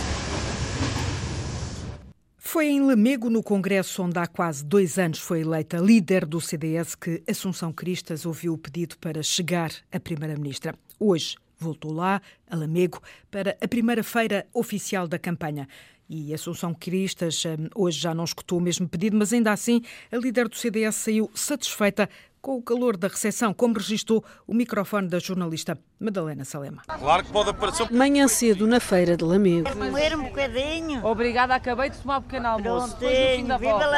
Foi 2.38 2.68
em 2.68 2.82
Lamego, 2.82 3.30
no 3.30 3.44
Congresso, 3.44 4.02
onde 4.04 4.18
há 4.18 4.26
quase 4.26 4.64
dois 4.64 4.98
anos 4.98 5.20
foi 5.20 5.42
eleita 5.42 5.78
líder 5.78 6.26
do 6.26 6.40
CDS, 6.40 6.96
que 6.96 7.22
Assunção 7.28 7.74
Cristas 7.74 8.26
ouviu 8.26 8.54
o 8.54 8.58
pedido 8.58 8.98
para 8.98 9.22
chegar 9.22 9.72
a 9.92 10.00
Primeira-Ministra. 10.00 10.74
Hoje 11.00 11.36
voltou 11.60 11.92
lá, 11.92 12.22
a 12.50 12.56
Lamego, 12.56 13.02
para 13.32 13.58
a 13.62 13.68
primeira 13.68 14.04
feira 14.04 14.46
oficial 14.54 15.08
da 15.08 15.20
campanha. 15.20 15.68
E 16.08 16.34
Assunção 16.34 16.74
Cristas 16.74 17.44
hum, 17.46 17.68
hoje 17.74 18.00
já 18.00 18.14
não 18.14 18.24
escutou 18.24 18.60
o 18.60 18.62
mesmo 18.62 18.88
pedido, 18.88 19.18
mas 19.18 19.34
ainda 19.34 19.52
assim 19.52 19.82
a 20.12 20.18
líder 20.18 20.48
do 20.48 20.56
CDS 20.56 20.96
saiu 20.96 21.30
satisfeita 21.34 22.10
com 22.46 22.58
o 22.58 22.62
calor 22.62 22.96
da 22.96 23.08
recepção, 23.08 23.56
como 23.56 23.74
registou 23.74 24.24
o 24.46 24.54
microfone 24.54 25.08
da 25.08 25.18
jornalista 25.18 25.80
Madalena 26.00 26.46
Salema. 26.46 26.84
Claro 26.86 27.24
que 27.24 27.32
pode 27.32 27.50
aparecer. 27.50 27.92
Manhã 27.92 28.28
cedo 28.28 28.68
na 28.68 28.80
feira 28.80 29.18
de 29.18 29.24
Lamego. 29.24 29.68
Comer 29.68 30.16
um 30.16 30.26
bocadinho. 30.26 31.04
Obrigada, 31.04 31.56
acabei 31.56 31.90
de 31.90 31.98
tomar 31.98 32.20
um 32.20 32.22
pequeno 32.22 32.48
almoço. 32.48 32.98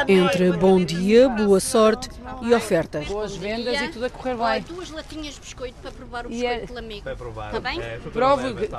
Entre 0.08 0.52
bom 0.52 0.82
dia, 0.82 1.28
boa 1.28 1.60
sorte 1.60 2.08
e 2.40 2.54
ofertas. 2.54 3.06
Boas 3.06 3.36
vendas 3.36 3.82
e 3.82 3.88
tudo 3.88 4.06
a 4.06 4.10
correr 4.10 4.34
bem. 4.34 4.62
Duas 4.62 4.90
latinhas 4.92 5.34
de 5.34 5.40
biscoito 5.40 5.76
para 5.82 5.90
provar 5.90 6.24
o 6.24 6.30
biscoito 6.30 6.66
de 6.68 6.72
Lamego. 6.72 7.02
Para 7.02 7.16
provar. 7.16 7.46
Está 7.48 7.60
bem? 7.60 7.82
É, 7.82 7.98
Provo 7.98 8.54
tá 8.68 8.78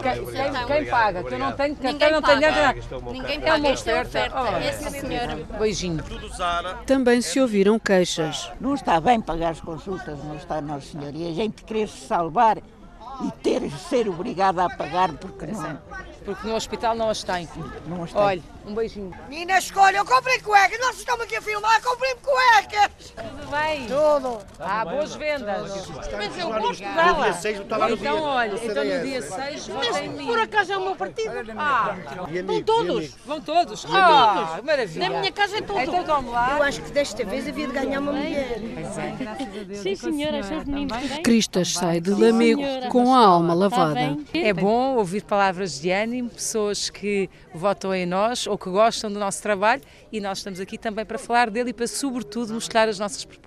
quem, 0.66 0.86
paga, 0.86 1.24
que 1.24 1.34
eu 1.36 1.38
não 1.38 1.52
tenho 1.52 1.76
Ninguém 1.76 2.00
cartão, 2.00 2.12
não 2.12 2.22
tenho 2.28 2.42
paga. 2.42 2.52
nada. 2.52 3.12
Ninguém 3.12 3.38
É 3.38 3.42
paga. 3.42 3.58
uma 3.58 3.68
Esta 3.70 3.92
é 3.92 4.00
a 4.00 4.02
oferta. 4.02 4.36
Oh, 4.42 4.56
É 4.58 4.72
senhora. 4.72 5.36
Beijinho. 5.60 6.04
Também 6.88 7.22
se 7.22 7.40
ouviram 7.40 7.78
queixas. 7.78 8.52
Não 8.60 8.74
está 8.74 9.00
bem 9.00 9.22
pagar 9.22 9.59
as 9.60 9.62
consultas, 9.62 10.24
não 10.24 10.36
está, 10.36 10.62
Nossa 10.62 10.88
Senhora. 10.88 11.16
E 11.16 11.30
a 11.30 11.34
gente 11.34 11.64
querer 11.64 11.88
se 11.88 12.08
salvar 12.08 12.58
e 12.58 13.32
ter 13.44 13.70
ser 13.72 14.08
obrigada 14.08 14.64
a 14.64 14.70
pagar 14.70 15.12
porque 15.14 15.46
não. 15.48 15.80
Porque 16.24 16.48
no 16.48 16.56
hospital 16.56 16.96
não 16.96 17.10
as 17.10 17.24
tem. 17.24 17.48
Não 17.88 18.04
as 18.04 18.14
tem. 18.14 18.22
Olha, 18.22 18.42
um 18.66 18.74
beijinho. 18.74 19.14
Menina, 19.28 19.58
escolha, 19.58 19.98
eu 19.98 20.06
comprei 20.06 20.40
cuecas. 20.40 20.80
Nós 20.80 20.98
estamos 20.98 21.26
aqui 21.26 21.36
a 21.36 21.42
filmar, 21.42 21.82
comprei 21.82 22.16
cuecas. 22.16 23.14
Tudo 23.50 23.58
bem? 23.58 23.86
Tudo. 23.88 24.38
Ah, 24.60 24.86
boas 24.86 25.16
vendas. 25.16 25.90
Mas 26.16 26.38
eu 26.38 26.50
gosto 26.50 26.84
No 26.84 26.94
dela. 26.94 27.24
dia 27.24 27.34
6 27.34 27.60
estava 27.60 27.88
no 27.88 27.96
Então, 27.96 28.22
olha, 28.22 28.56
então 28.64 28.84
no 28.86 29.04
dia 29.04 29.22
6 29.24 29.68
votem 29.68 30.06
em 30.06 30.10
mim. 30.10 30.28
Por 30.28 30.40
acaso 30.40 30.74
é 30.74 30.78
o 30.78 30.82
meu 30.82 30.96
partido? 30.96 31.32
Ah, 31.58 31.96
vão 32.46 32.62
todos. 32.62 33.16
Vão 33.26 33.42
todos. 33.42 33.86
Ah, 33.90 34.60
maravilha. 34.64 35.10
Na 35.10 35.20
minha 35.20 35.32
casa 35.32 35.58
é 35.58 35.62
tudo. 35.62 35.80
Então 35.80 36.04
tome 36.04 36.30
lá. 36.30 36.58
Eu 36.58 36.64
acho 36.64 36.82
que 36.82 36.92
desta 36.92 37.26
vez 37.26 37.48
havia 37.48 37.68
de 37.68 37.74
ganhar 37.74 38.00
uma 38.00 38.12
mulher. 38.12 38.60
Sim, 39.82 39.96
senhora, 39.96 40.44
seus 40.44 40.66
meninos. 40.66 40.96
Cristas 41.24 41.74
sai 41.74 42.00
de 42.00 42.12
Lamego 42.12 42.62
com 42.92 43.14
a 43.14 43.26
alma 43.26 43.54
lavada. 43.54 44.16
É 44.34 44.54
bom 44.54 44.96
ouvir 44.96 45.24
palavras 45.24 45.80
de 45.80 45.90
ânimo, 45.90 46.30
pessoas 46.30 46.90
que 46.90 47.30
votam 47.54 47.94
em 47.96 48.06
nós 48.06 48.46
ou 48.46 48.58
que 48.58 48.70
gostam 48.70 49.12
do 49.12 49.20
nosso 49.20 49.42
trabalho 49.42 49.82
e 50.12 50.20
nós 50.22 50.38
estamos 50.40 50.60
aqui 50.60 50.78
também 50.78 51.04
para 51.06 51.18
falar 51.18 51.50
dele 51.50 51.72
e 51.72 51.74
para, 51.74 51.88
sobretudo, 51.88 52.54
mostrar 52.54 52.88
as 52.88 53.00
nossas 53.00 53.26
propostas. 53.26 53.39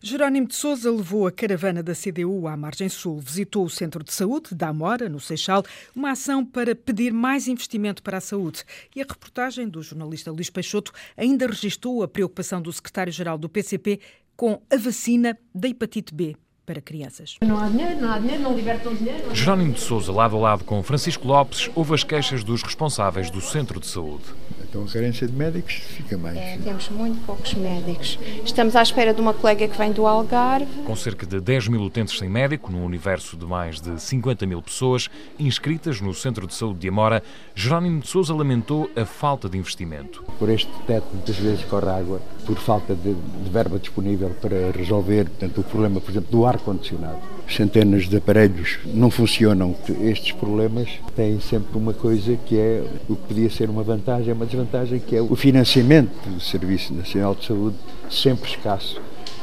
Jerónimo 0.00 0.48
de 0.48 0.54
Sousa 0.54 0.90
levou 0.90 1.26
a 1.26 1.32
caravana 1.32 1.82
da 1.82 1.94
CDU 1.94 2.48
à 2.48 2.56
margem 2.56 2.88
sul, 2.88 3.20
visitou 3.20 3.64
o 3.64 3.70
Centro 3.70 4.02
de 4.02 4.12
Saúde 4.12 4.54
da 4.54 4.68
Amora, 4.68 5.08
no 5.08 5.20
Seixal, 5.20 5.64
uma 5.94 6.10
ação 6.10 6.44
para 6.44 6.74
pedir 6.74 7.12
mais 7.12 7.46
investimento 7.46 8.02
para 8.02 8.18
a 8.18 8.20
saúde. 8.20 8.64
E 8.96 9.00
a 9.00 9.04
reportagem 9.04 9.68
do 9.68 9.82
jornalista 9.82 10.32
Luís 10.32 10.50
Peixoto 10.50 10.92
ainda 11.16 11.46
registrou 11.46 12.02
a 12.02 12.08
preocupação 12.08 12.60
do 12.60 12.72
secretário-geral 12.72 13.38
do 13.38 13.48
PCP 13.48 14.00
com 14.36 14.60
a 14.68 14.76
vacina 14.76 15.38
da 15.54 15.68
hepatite 15.68 16.12
B 16.12 16.36
para 16.64 16.80
crianças. 16.80 17.36
Não 17.42 17.58
há 17.58 17.68
dinheiro, 17.68 18.00
não 18.00 18.12
há 18.12 18.18
dinheiro, 18.18 18.42
não 18.42 18.56
libertam 18.56 18.94
dinheiro. 18.94 19.34
Jerónimo 19.34 19.72
de 19.74 19.80
Sousa, 19.80 20.12
lado 20.12 20.36
a 20.36 20.40
lado 20.40 20.64
com 20.64 20.82
Francisco 20.82 21.26
Lopes, 21.26 21.70
houve 21.74 21.94
as 21.94 22.04
queixas 22.04 22.42
dos 22.42 22.62
responsáveis 22.62 23.30
do 23.30 23.40
Centro 23.40 23.80
de 23.80 23.86
Saúde. 23.86 24.24
Então 24.72 24.84
a 24.84 24.86
carência 24.86 25.26
de 25.26 25.34
médicos 25.34 25.74
fica 25.74 26.16
mais. 26.16 26.34
É, 26.34 26.56
temos 26.56 26.88
muito 26.88 27.20
poucos 27.26 27.52
médicos. 27.52 28.18
Estamos 28.42 28.74
à 28.74 28.80
espera 28.80 29.12
de 29.12 29.20
uma 29.20 29.34
colega 29.34 29.68
que 29.68 29.76
vem 29.76 29.92
do 29.92 30.06
Algarve. 30.06 30.66
Com 30.86 30.96
cerca 30.96 31.26
de 31.26 31.38
10 31.42 31.68
mil 31.68 31.82
utentes 31.82 32.16
sem 32.16 32.26
médico, 32.26 32.72
num 32.72 32.82
universo 32.82 33.36
de 33.36 33.44
mais 33.44 33.82
de 33.82 34.00
50 34.00 34.46
mil 34.46 34.62
pessoas 34.62 35.10
inscritas 35.38 36.00
no 36.00 36.14
Centro 36.14 36.46
de 36.46 36.54
Saúde 36.54 36.78
de 36.78 36.88
Amora, 36.88 37.22
Jerónimo 37.54 38.00
de 38.00 38.08
Sousa 38.08 38.34
lamentou 38.34 38.90
a 38.96 39.04
falta 39.04 39.46
de 39.46 39.58
investimento. 39.58 40.24
Por 40.38 40.48
este 40.48 40.72
teto 40.86 41.06
muitas 41.12 41.36
vezes 41.36 41.62
corre 41.66 41.90
água, 41.90 42.22
por 42.46 42.56
falta 42.56 42.94
de, 42.94 43.12
de 43.12 43.50
verba 43.50 43.78
disponível 43.78 44.30
para 44.40 44.70
resolver 44.70 45.28
portanto, 45.28 45.60
o 45.60 45.64
problema, 45.64 46.00
por 46.00 46.10
exemplo, 46.10 46.30
do 46.30 46.46
ar-condicionado. 46.46 47.18
Centenas 47.48 48.08
de 48.08 48.16
aparelhos 48.16 48.78
não 48.86 49.10
funcionam. 49.10 49.74
Estes 50.00 50.32
problemas 50.32 50.88
têm 51.14 51.38
sempre 51.40 51.76
uma 51.76 51.92
coisa 51.92 52.36
que 52.46 52.56
é 52.56 52.82
o 53.08 53.16
que 53.16 53.22
podia 53.28 53.50
ser 53.50 53.68
uma 53.68 53.82
vantagem, 53.82 54.30
é 54.30 54.32
uma 54.32 54.46
desvantagem, 54.46 54.98
que 54.98 55.16
é 55.16 55.20
o 55.20 55.34
financiamento 55.36 56.28
do 56.28 56.40
Serviço 56.40 56.94
Nacional 56.94 57.34
de 57.34 57.44
Saúde, 57.44 57.76
sempre 58.08 58.50
escasso 58.50 59.00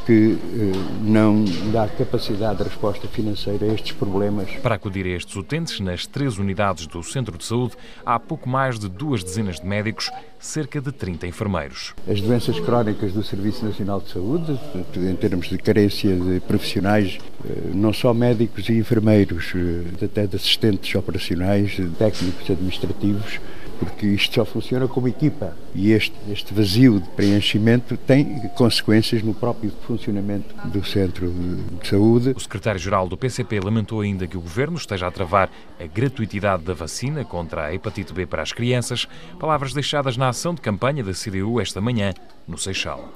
que 0.10 0.39
eh, 0.56 0.72
não 1.04 1.46
dá 1.72 1.88
capacidade 1.88 2.58
de 2.58 2.63
resposta 2.63 3.08
financeira 3.08 3.68
a 3.68 3.74
estes 3.75 3.92
problemas. 3.92 4.50
Para 4.63 4.74
acudir 4.74 5.06
a 5.06 5.10
estes 5.10 5.36
utentes, 5.36 5.80
nas 5.80 6.08
três 6.08 6.39
unidades 6.39 6.88
do 6.88 7.04
Centro 7.04 7.38
de 7.38 7.46
Saúde, 7.46 7.75
há 8.04 8.20
pouco 8.20 8.50
mais 8.50 8.80
de 8.80 8.89
duas 8.89 9.24
dezenas 9.24 9.60
de 9.60 9.68
médicos, 9.68 10.10
cerca 10.39 10.82
de 10.82 10.92
30 10.92 11.28
enfermeiros. 11.28 11.94
As 12.10 12.20
doenças 12.22 12.60
crónicas 12.60 13.13
do 13.13 13.22
Serviço 13.22 13.63
Nacional 13.63 14.01
de 14.01 14.10
Saúde, 14.10 14.60
em 14.98 15.16
termos 15.16 15.48
de 15.48 15.60
carência 15.60 16.16
de 16.16 16.39
profissionais, 16.39 17.20
eh, 17.46 17.70
não 17.75 17.94
só 17.94 18.12
médicos 18.12 18.68
e 18.68 18.74
enfermeiros, 18.80 19.54
eh, 19.56 20.06
até 20.06 20.25
de 20.25 20.38
assistentes 20.38 20.96
operacionais, 20.96 21.78
técnicos 22.00 22.50
administrativos, 22.50 23.39
porque 23.80 24.06
isto 24.06 24.36
só 24.36 24.46
funciona 24.46 24.88
como 24.88 25.08
equipa 25.08 25.56
e 25.74 25.92
este, 25.92 26.14
este 26.30 26.54
vazio 26.54 27.00
de 27.00 27.08
preenchimento 27.10 27.96
tem 27.96 28.50
consequências 28.56 29.24
no 29.24 29.34
próprio 29.34 29.72
funcionamento 29.88 30.54
do 30.68 30.84
centro 30.86 31.32
de 31.32 31.88
saúde. 31.88 32.34
O 32.36 32.40
secretário-geral 32.40 33.08
do 33.08 33.18
PCP 33.18 33.62
lamentou 33.62 34.02
ainda 34.02 34.28
que 34.28 34.38
o 34.38 34.42
governo 34.42 34.78
esteja 34.78 35.08
a 35.08 35.12
travar 35.12 35.50
a 35.80 35.88
gratuitidade 35.88 36.64
da 36.64 36.74
vacina 36.74 37.24
contra 37.24 37.66
a 37.66 37.74
hepatite 37.74 38.14
B 38.14 38.26
para 38.26 38.44
as 38.44 38.52
crianças, 38.52 39.08
palavras 39.40 39.74
deixadas 39.74 40.18
na 40.18 40.30
ação 40.30 40.54
de 40.54 40.62
campanha 40.62 41.04
da 41.04 41.14
CDU 41.14 41.62
esta 41.62 41.80
manhã 41.80 42.14
no 42.48 42.58
Seixal. 42.58 43.14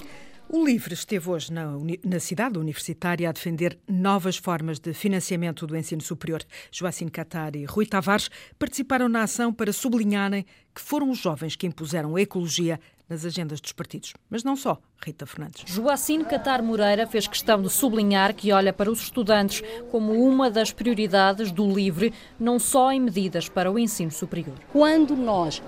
O 0.55 0.63
LIVRE 0.63 0.93
esteve 0.93 1.31
hoje 1.31 1.51
na, 1.51 1.65
na, 2.05 2.19
cidade 2.19 2.60
universitária 2.60 3.27
a 3.27 3.31
defender 3.31 3.75
novas 3.89 4.38
formas 4.38 4.77
de 4.77 4.93
financiamento 4.93 5.65
do 5.65 5.75
ensino 5.75 6.00
superior. 6.00 6.43
Joacine 6.72 7.10
Catar 7.10 7.55
e 7.55 7.65
Rui 7.65 7.88
Tavares 7.88 8.29
participaram 8.60 9.10
na 9.10 9.24
ação 9.24 9.51
para 9.51 9.74
sublinharem 9.74 10.45
que 10.72 10.79
foram 10.79 11.10
os 11.10 11.17
jovens 11.17 11.55
que 11.55 11.65
impuseram 11.65 12.15
a 12.15 12.22
ecologia 12.22 12.79
nas 13.13 13.24
agendas 13.24 13.62
dos 13.62 13.72
partidos. 13.72 14.13
Mas 14.29 14.43
não 14.43 14.55
só. 14.55 14.77
Rita 15.03 15.25
Fernandes. 15.25 15.63
Joacine 15.67 16.25
Catar 16.25 16.62
Moreira 16.62 17.05
fez 17.05 17.27
questão 17.27 17.62
de 17.62 17.70
sublinhar 17.70 18.34
que 18.34 18.51
olha 18.51 18.74
para 18.74 18.91
os 18.91 19.01
estudantes 19.01 19.62
como 19.91 20.13
uma 20.13 20.50
das 20.50 20.72
prioridades 20.72 21.51
do 21.51 21.72
LIVRE, 21.72 22.13
não 22.39 22.58
só 22.58 22.91
em 22.91 23.00
medidas 23.00 23.48
para 23.48 23.72
o 23.72 23.77
ensino 23.77 24.12
superior. 24.12 24.55
Quando 24.72 25.15
nós 25.15 25.62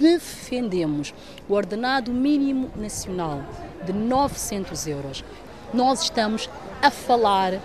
defendemos 0.00 1.14
o 1.48 1.54
ordenado 1.54 2.12
mínimo 2.12 2.70
nacional 2.76 3.42
de 3.84 3.92
900 3.92 4.86
euros, 4.86 5.24
nós 5.72 6.02
estamos 6.02 6.50
a 6.82 6.90
falar 6.90 7.60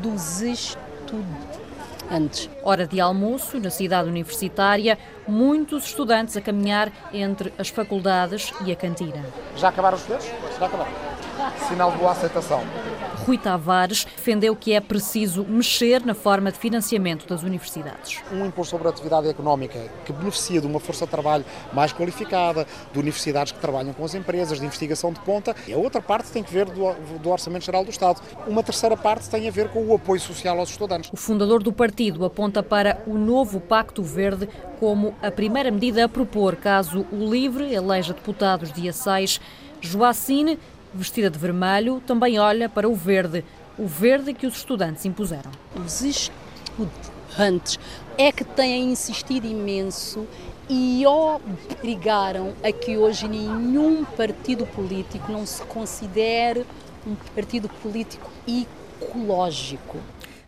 dos 0.00 0.40
estudantes. 0.42 1.53
Hora 2.62 2.86
de 2.86 3.00
almoço 3.00 3.58
na 3.58 3.70
cidade 3.70 4.08
universitária, 4.08 4.98
muitos 5.26 5.84
estudantes 5.86 6.36
a 6.36 6.40
caminhar 6.40 6.92
entre 7.12 7.52
as 7.58 7.68
faculdades 7.68 8.52
e 8.64 8.72
a 8.72 8.76
cantina. 8.76 9.24
Já 9.56 9.68
acabaram 9.68 9.96
os 9.96 10.04
textos? 10.04 10.32
Já 10.58 10.66
acabaram. 10.66 11.13
Sinal 11.68 11.92
de 11.92 11.98
boa 11.98 12.12
aceitação. 12.12 12.62
Rui 13.26 13.38
Tavares 13.38 14.04
defendeu 14.04 14.54
que 14.54 14.72
é 14.72 14.80
preciso 14.80 15.44
mexer 15.44 16.04
na 16.04 16.14
forma 16.14 16.52
de 16.52 16.58
financiamento 16.58 17.26
das 17.26 17.42
universidades. 17.42 18.22
Um 18.30 18.44
imposto 18.44 18.72
sobre 18.72 18.86
a 18.86 18.90
atividade 18.90 19.28
económica 19.28 19.78
que 20.04 20.12
beneficia 20.12 20.60
de 20.60 20.66
uma 20.66 20.78
força 20.78 21.06
de 21.06 21.10
trabalho 21.10 21.44
mais 21.72 21.92
qualificada, 21.92 22.66
de 22.92 22.98
universidades 22.98 23.52
que 23.52 23.58
trabalham 23.58 23.94
com 23.94 24.04
as 24.04 24.14
empresas, 24.14 24.60
de 24.60 24.66
investigação 24.66 25.12
de 25.12 25.20
ponta. 25.20 25.56
E 25.66 25.72
a 25.72 25.78
outra 25.78 26.02
parte 26.02 26.30
tem 26.30 26.42
que 26.42 26.52
ver 26.52 26.66
do, 26.66 26.92
do 27.18 27.30
Orçamento 27.30 27.64
Geral 27.64 27.84
do 27.84 27.90
Estado. 27.90 28.20
Uma 28.46 28.62
terceira 28.62 28.96
parte 28.96 29.28
tem 29.30 29.48
a 29.48 29.50
ver 29.50 29.68
com 29.68 29.82
o 29.82 29.94
apoio 29.94 30.20
social 30.20 30.58
aos 30.58 30.70
estudantes. 30.70 31.10
O 31.12 31.16
fundador 31.16 31.62
do 31.62 31.72
partido 31.72 32.24
aponta 32.24 32.62
para 32.62 33.02
o 33.06 33.14
novo 33.14 33.58
Pacto 33.58 34.02
Verde 34.02 34.48
como 34.78 35.14
a 35.22 35.30
primeira 35.30 35.70
medida 35.70 36.04
a 36.04 36.08
propor 36.08 36.56
caso 36.56 37.06
o 37.10 37.30
LIVRE 37.30 37.72
eleja 37.72 38.12
deputados 38.12 38.70
dia 38.70 38.92
6. 38.92 39.40
Joacine 39.80 40.58
vestida 40.94 41.28
de 41.28 41.38
vermelho, 41.38 42.00
também 42.06 42.38
olha 42.38 42.68
para 42.68 42.88
o 42.88 42.94
verde, 42.94 43.44
o 43.76 43.86
verde 43.86 44.32
que 44.32 44.46
os 44.46 44.56
estudantes 44.56 45.04
impuseram. 45.04 45.50
Os 45.74 46.00
estudantes 46.02 47.78
é 48.16 48.30
que 48.30 48.44
têm 48.44 48.92
insistido 48.92 49.46
imenso 49.46 50.26
e 50.68 51.04
obrigaram 51.06 52.54
a 52.62 52.72
que 52.72 52.96
hoje 52.96 53.28
nenhum 53.28 54.04
partido 54.04 54.66
político 54.66 55.30
não 55.30 55.44
se 55.44 55.62
considere 55.64 56.64
um 57.06 57.14
partido 57.34 57.68
político 57.68 58.30
ecológico. 58.46 59.98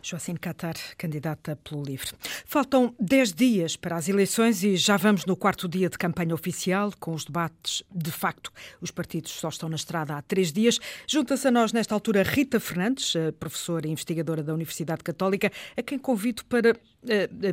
Joacine 0.09 0.39
Catar, 0.39 0.77
candidata 0.97 1.57
pelo 1.57 1.83
LIVRE. 1.83 2.13
Faltam 2.45 2.95
10 3.01 3.33
dias 3.33 3.77
para 3.77 3.97
as 3.97 4.09
eleições 4.09 4.63
e 4.63 4.77
já 4.77 4.97
vamos 4.97 5.27
no 5.27 5.35
quarto 5.35 5.69
dia 5.69 5.91
de 5.91 5.99
campanha 5.99 6.33
oficial, 6.33 6.93
com 7.01 7.13
os 7.13 7.25
debates 7.25 7.83
de 7.93 8.13
facto. 8.13 8.53
Os 8.81 8.93
partidos 8.93 9.33
só 9.33 9.49
estão 9.49 9.69
na 9.69 9.75
estrada 9.75 10.15
há 10.17 10.23
três 10.23 10.53
dias. 10.53 10.79
Junta-se 11.09 11.49
a 11.49 11.51
nós, 11.51 11.73
nesta 11.73 11.93
altura, 11.93 12.23
Rita 12.23 12.61
Fernandes, 12.61 13.15
professora 13.41 13.89
e 13.89 13.91
investigadora 13.91 14.45
da 14.45 14.55
Universidade 14.55 15.03
Católica, 15.03 15.51
a 15.77 15.83
quem 15.83 15.99
convido 15.99 16.45
para 16.45 16.77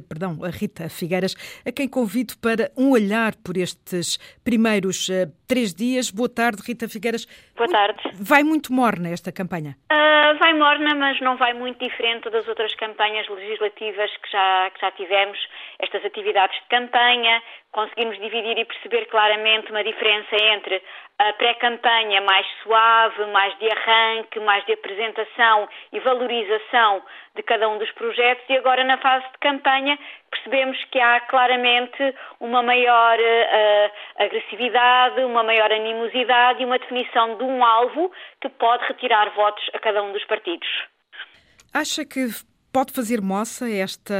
perdão, 0.08 0.40
a 0.44 0.50
Rita 0.50 0.90
Figueiras, 0.90 1.36
a 1.66 1.72
quem 1.72 1.88
convido 1.88 2.34
para 2.42 2.72
um 2.78 2.92
olhar 2.92 3.36
por 3.44 3.58
estes 3.58 4.18
primeiros 4.44 5.10
uh, 5.10 5.32
três 5.48 5.74
dias. 5.74 6.12
Boa 6.12 6.30
tarde, 6.30 6.62
Rita 6.66 6.88
Figueiras. 6.90 7.26
Boa 7.56 7.70
tarde. 7.70 8.02
Vai 8.14 8.44
muito 8.44 8.74
morna 8.74 9.10
esta 9.10 9.32
campanha? 9.32 9.78
Uh, 9.92 10.38
vai 10.40 10.54
morna, 10.54 10.96
mas 10.96 11.20
não 11.22 11.38
vai 11.38 11.54
muito 11.54 11.80
diferente 11.84 12.30
das 12.30 12.48
outras 12.48 12.74
campanhas 12.76 13.28
legislativas 13.30 14.10
que 14.18 14.32
já, 14.32 14.72
que 14.74 14.82
já 14.82 14.92
tivemos. 14.92 15.38
Estas 15.80 16.04
atividades 16.06 16.60
de 16.62 16.68
campanha, 16.70 17.42
conseguimos 17.74 18.18
dividir 18.20 18.58
e 18.58 18.66
perceber 18.66 19.06
claramente 19.08 19.72
uma 19.72 19.84
diferença 19.84 20.36
entre 20.36 20.82
a 21.18 21.34
pré-campanha 21.34 22.22
mais 22.22 22.46
suave, 22.62 23.26
mais 23.32 23.58
de 23.58 23.70
arranque, 23.70 24.40
mais 24.40 24.64
de 24.66 24.74
apresentação 24.74 25.68
e 25.92 26.00
valorização 26.00 27.04
de 27.36 27.44
cada 27.44 27.68
um 27.68 27.78
dos 27.80 27.92
projetos 27.92 28.46
e 28.48 28.58
agora 28.58 28.84
na 28.84 28.98
fase 28.98 29.26
de 29.26 29.38
campanha 29.40 29.98
percebemos 30.30 30.82
que 30.86 31.00
há 31.00 31.20
claramente 31.22 32.16
uma 32.40 32.62
maior 32.62 33.18
uh, 33.20 33.92
agressividade, 34.24 35.24
uma 35.24 35.44
maior 35.44 35.72
animosidade 35.72 36.62
e 36.62 36.66
uma 36.66 36.78
definição 36.78 37.38
de 37.38 37.44
um 37.44 37.66
alvo 37.66 38.12
que 38.40 38.50
pode 38.50 38.86
retirar 38.86 39.30
votos 39.32 39.64
a 39.74 39.80
cada 39.80 40.04
um 40.04 40.12
dos 40.12 40.24
partidos. 40.26 40.68
Acha 41.74 42.06
que 42.06 42.28
Pode 42.74 42.92
fazer 42.92 43.22
moça 43.22 43.70
esta, 43.70 44.16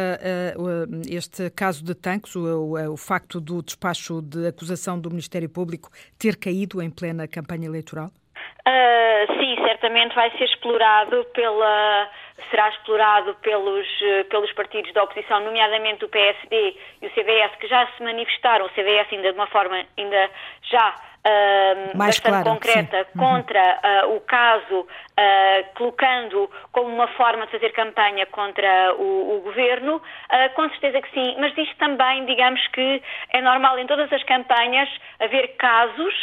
uh, 0.56 1.02
este 1.10 1.50
caso 1.50 1.84
de 1.84 1.96
Tancos, 1.96 2.36
o, 2.36 2.46
o, 2.46 2.94
o, 2.94 2.96
facto 2.96 3.42
do 3.42 3.64
despacho 3.64 4.22
de 4.22 4.48
acusação 4.48 5.00
do 5.00 5.10
Ministério 5.10 5.50
Público 5.50 5.90
ter 6.20 6.36
caído 6.38 6.80
em 6.80 6.92
plena 6.92 7.28
campanha 7.28 7.66
eleitoral? 7.66 8.12
Uh, 8.68 9.34
sim, 9.40 9.56
certamente 9.66 10.14
vai 10.14 10.30
ser 10.38 10.44
explorado 10.44 11.26
pela 11.34 12.10
será 12.50 12.70
explorado 12.70 13.36
pelos, 13.36 13.88
pelos 14.30 14.52
partidos 14.54 14.94
da 14.94 15.04
oposição, 15.04 15.40
nomeadamente 15.42 16.06
o 16.06 16.10
PSD 16.10 16.76
e 17.02 17.08
o 17.08 17.14
CDS, 17.14 17.56
que 17.60 17.68
já 17.68 17.88
se 17.98 18.04
manifestaram, 18.04 18.66
o 18.66 18.70
CDS 18.70 19.08
ainda 19.12 19.32
de 19.32 19.38
uma 19.38 19.48
forma 19.48 19.86
ainda 19.98 20.30
já 20.64 20.96
uh, 21.24 21.98
Mais 21.98 22.20
bastante 22.20 22.44
claro, 22.44 22.50
concreta 22.50 23.04
sim. 23.06 23.20
contra 23.20 24.04
uh, 24.06 24.16
o 24.16 24.22
caso, 24.22 24.82
uh, 24.82 25.74
colocando 25.76 26.50
como 26.72 26.90
uma 26.90 27.08
forma 27.10 27.46
de 27.46 27.52
fazer 27.54 27.72
campanha 27.72 28.26
contra 28.28 28.94
o, 28.96 29.38
o 29.38 29.42
governo, 29.42 30.02
com 30.56 30.70
certeza 30.70 31.02
que 31.02 31.12
sim. 31.12 31.36
Mas 31.40 31.58
isto 31.58 31.76
também, 31.78 32.26
digamos 32.26 32.66
que 32.68 33.02
é 33.32 33.42
normal 33.42 33.78
em 33.80 33.88
todas 33.88 34.12
as 34.12 34.24
campanhas 34.24 34.90
haver 35.20 35.56
casos 35.58 36.14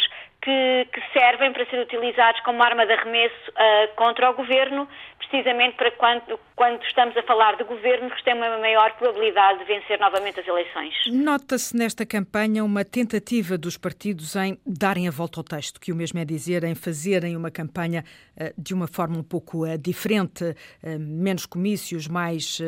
que, 0.41 0.87
que, 0.91 1.01
servem 1.13 1.53
para 1.53 1.65
ser 1.67 1.79
utilizados 1.79 2.41
como 2.41 2.61
arma 2.63 2.85
de 2.85 2.93
arremesso 2.93 3.51
uh, 3.51 3.95
contra 3.95 4.31
o 4.31 4.33
governo, 4.33 4.87
precisamente 5.19 5.77
para 5.77 5.91
quando, 5.91 6.39
quando 6.55 6.83
estamos 6.83 7.15
a 7.15 7.21
falar 7.23 7.55
de 7.57 7.63
governo 7.63 8.09
que 8.09 8.23
tem 8.23 8.33
uma 8.33 8.57
maior 8.57 8.91
probabilidade 8.97 9.59
de 9.59 9.65
vencer 9.65 9.99
novamente 9.99 10.39
as 10.39 10.47
eleições. 10.47 10.93
Nota-se 11.11 11.77
nesta 11.77 12.05
campanha 12.05 12.63
uma 12.63 12.83
tentativa 12.83 13.55
dos 13.57 13.77
partidos 13.77 14.35
em 14.35 14.57
darem 14.65 15.07
a 15.07 15.11
volta 15.11 15.39
ao 15.39 15.43
texto, 15.43 15.79
que 15.79 15.91
o 15.91 15.95
mesmo 15.95 16.19
é 16.19 16.25
dizer, 16.25 16.63
em 16.63 16.73
fazerem 16.73 17.37
uma 17.37 17.51
campanha 17.51 18.03
uh, 18.35 18.51
de 18.57 18.73
uma 18.73 18.87
forma 18.87 19.17
um 19.17 19.23
pouco 19.23 19.65
uh, 19.65 19.77
diferente, 19.77 20.55
menos 20.99 21.45
comícios, 21.45 22.07
mais 22.07 22.59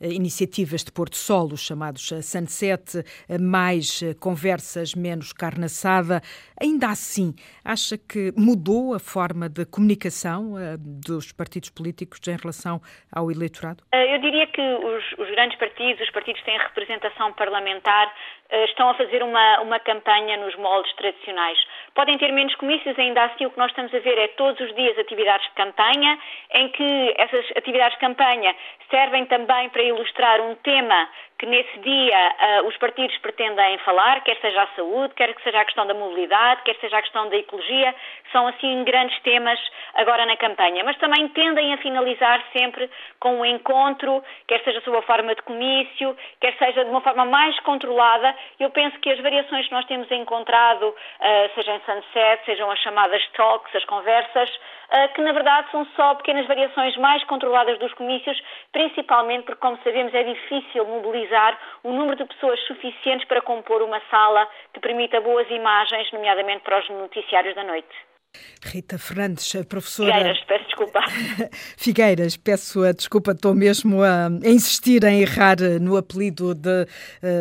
iniciativas 0.00 0.84
de 0.84 0.92
Porto 0.92 1.16
Solo, 1.16 1.56
chamados 1.56 2.12
Sunset, 2.22 3.04
mais 3.40 4.00
conversas, 4.20 4.94
menos 4.94 5.32
carne 5.32 5.64
assada. 5.64 6.22
Ainda 6.60 6.88
assim, 6.88 7.34
acha 7.64 7.98
que 7.98 8.32
mudou 8.36 8.94
a 8.94 8.98
forma 8.98 9.48
de 9.48 9.64
comunicação 9.66 10.54
dos 10.78 11.32
partidos 11.32 11.70
políticos 11.70 12.20
em 12.26 12.36
relação 12.36 12.80
ao 13.12 13.30
eleitorado? 13.30 13.84
Eu 13.92 14.20
diria 14.20 14.46
que 14.46 14.60
os, 14.60 15.04
os, 15.18 15.30
grandes 15.30 15.58
partidos, 15.58 16.00
os 16.00 16.10
partidos 16.10 16.40
que 16.40 16.46
têm 16.46 16.58
representação 16.58 17.32
parlamentar, 17.34 18.12
estão 18.50 18.88
a 18.90 18.94
fazer 18.94 19.22
uma, 19.22 19.60
uma 19.60 19.78
campanha 19.80 20.36
nos 20.36 20.54
moldes 20.56 20.92
tradicionais. 20.94 21.58
Podem 21.94 22.16
ter 22.18 22.32
menos 22.32 22.54
comícios, 22.56 22.98
ainda 22.98 23.24
assim 23.24 23.46
o 23.46 23.50
que 23.50 23.58
nós 23.58 23.70
estamos 23.70 23.94
a 23.94 23.98
ver 23.98 24.18
é 24.18 24.28
todos 24.28 24.60
os 24.60 24.74
dias 24.74 24.98
atividades 24.98 25.46
de 25.48 25.54
campanha, 25.54 26.18
em 26.52 26.68
que 26.68 27.14
essas 27.18 27.44
atividades 27.56 27.94
de 27.94 28.00
campanha 28.00 28.54
servem 28.90 29.26
também 29.26 29.68
para 29.70 29.82
ilustrar 29.82 30.40
um 30.40 30.54
tema 30.56 31.08
que 31.38 31.46
nesse 31.46 31.78
dia 31.80 32.34
uh, 32.62 32.66
os 32.66 32.76
partidos 32.78 33.16
pretendem 33.18 33.76
falar, 33.78 34.22
quer 34.22 34.36
seja 34.40 34.62
a 34.62 34.66
saúde, 34.68 35.14
quer 35.14 35.34
que 35.34 35.42
seja 35.42 35.60
a 35.60 35.64
questão 35.64 35.86
da 35.86 35.92
mobilidade, 35.92 36.62
quer 36.62 36.76
seja 36.76 36.96
a 36.96 37.02
questão 37.02 37.28
da 37.28 37.36
ecologia, 37.36 37.94
são 38.32 38.46
assim 38.46 38.84
grandes 38.84 39.18
temas 39.20 39.58
agora 39.94 40.24
na 40.24 40.36
campanha, 40.36 40.82
mas 40.84 40.96
também 40.96 41.28
tendem 41.28 41.74
a 41.74 41.78
finalizar 41.78 42.42
sempre 42.56 42.88
com 43.20 43.40
um 43.40 43.44
encontro, 43.44 44.24
quer 44.46 44.62
seja 44.64 44.80
sob 44.80 44.96
a 44.96 45.02
forma 45.02 45.34
de 45.34 45.42
comício, 45.42 46.16
quer 46.40 46.56
seja 46.56 46.84
de 46.84 46.90
uma 46.90 47.02
forma 47.02 47.26
mais 47.26 47.58
controlada. 47.60 48.34
Eu 48.58 48.70
penso 48.70 48.98
que 49.00 49.10
as 49.10 49.20
variações 49.20 49.66
que 49.66 49.72
nós 49.72 49.84
temos 49.86 50.10
encontrado, 50.10 50.88
uh, 50.88 51.54
seja 51.54 51.74
em 51.74 51.80
Sunset, 51.80 52.44
sejam 52.44 52.70
as 52.70 52.78
chamadas 52.80 53.26
talks, 53.34 53.74
as 53.74 53.84
conversas, 53.84 54.48
uh, 54.50 55.14
que 55.14 55.20
na 55.20 55.32
verdade 55.32 55.70
são 55.70 55.86
só 55.96 56.14
pequenas 56.14 56.46
variações 56.46 56.96
mais 56.96 57.22
controladas 57.24 57.78
dos 57.78 57.92
comícios, 57.94 58.40
principalmente 58.72 59.44
porque, 59.44 59.60
como 59.60 59.78
sabemos, 59.82 60.14
é 60.14 60.22
difícil 60.22 60.84
mobilizar 60.86 61.58
o 61.82 61.92
número 61.92 62.16
de 62.16 62.24
pessoas 62.24 62.60
suficientes 62.66 63.26
para 63.26 63.40
compor 63.40 63.82
uma 63.82 64.00
sala 64.10 64.48
que 64.72 64.80
permita 64.80 65.20
boas 65.20 65.48
imagens, 65.50 66.10
nomeadamente 66.12 66.62
para 66.62 66.78
os 66.78 66.88
noticiários 66.88 67.54
da 67.54 67.64
noite. 67.64 68.15
Rita 68.62 68.98
Fernandes, 68.98 69.52
professora. 69.68 70.12
Figueiras, 70.12 70.44
peço 70.46 70.64
desculpa. 70.64 71.00
Figueiras, 71.76 72.36
peço 72.36 72.82
a 72.82 72.92
desculpa, 72.92 73.32
estou 73.32 73.54
mesmo 73.54 74.02
a, 74.02 74.28
insistir 74.44 75.04
em 75.04 75.22
errar 75.22 75.56
no 75.80 75.96
apelido 75.96 76.54
de, 76.54 76.86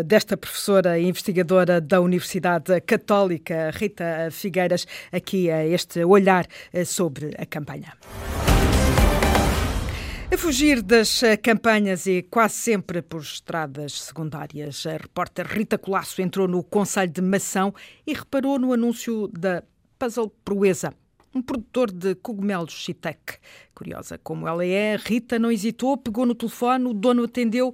desta 0.06 0.38
professora 0.38 0.98
e 1.00 1.08
investigadora 1.08 1.82
da 1.82 2.00
Universidade 2.02 2.80
Católica, 2.82 3.72
Rita 3.74 4.30
Figueiras, 4.32 4.88
aqui 5.12 5.50
a 5.50 5.66
este 5.66 6.04
olhar 6.04 6.46
sobre 6.86 7.36
a 7.38 7.46
campanha. 7.46 7.94
A 10.36 10.38
fugir 10.38 10.82
das 10.82 11.22
campanhas 11.42 12.08
e 12.08 12.22
quase 12.22 12.56
sempre 12.56 13.02
por 13.02 13.22
estradas 13.22 14.02
secundárias, 14.02 14.86
a 14.86 14.98
repórter 14.98 15.48
Rita 15.48 15.78
Colasso 15.78 16.22
entrou 16.22 16.46
no 16.46 16.62
Conselho 16.62 17.10
de 17.10 17.22
Mação 17.22 17.74
e 18.06 18.14
reparou 18.14 18.60
no 18.60 18.74
anúncio 18.74 19.30
da 19.30 19.64
Puzzle 19.98 20.30
Proeza, 20.44 20.94
um 21.34 21.42
produtor 21.42 21.92
de 21.92 22.16
cogumelos 22.16 22.74
Chitec. 22.74 23.40
Curiosa 23.74 24.18
como 24.18 24.48
ela 24.48 24.66
é, 24.66 24.98
Rita 24.98 25.40
não 25.40 25.52
hesitou, 25.52 25.98
pegou 25.98 26.26
no 26.26 26.36
telefone, 26.36 26.86
o 26.86 26.94
dono 26.94 27.24
atendeu, 27.24 27.74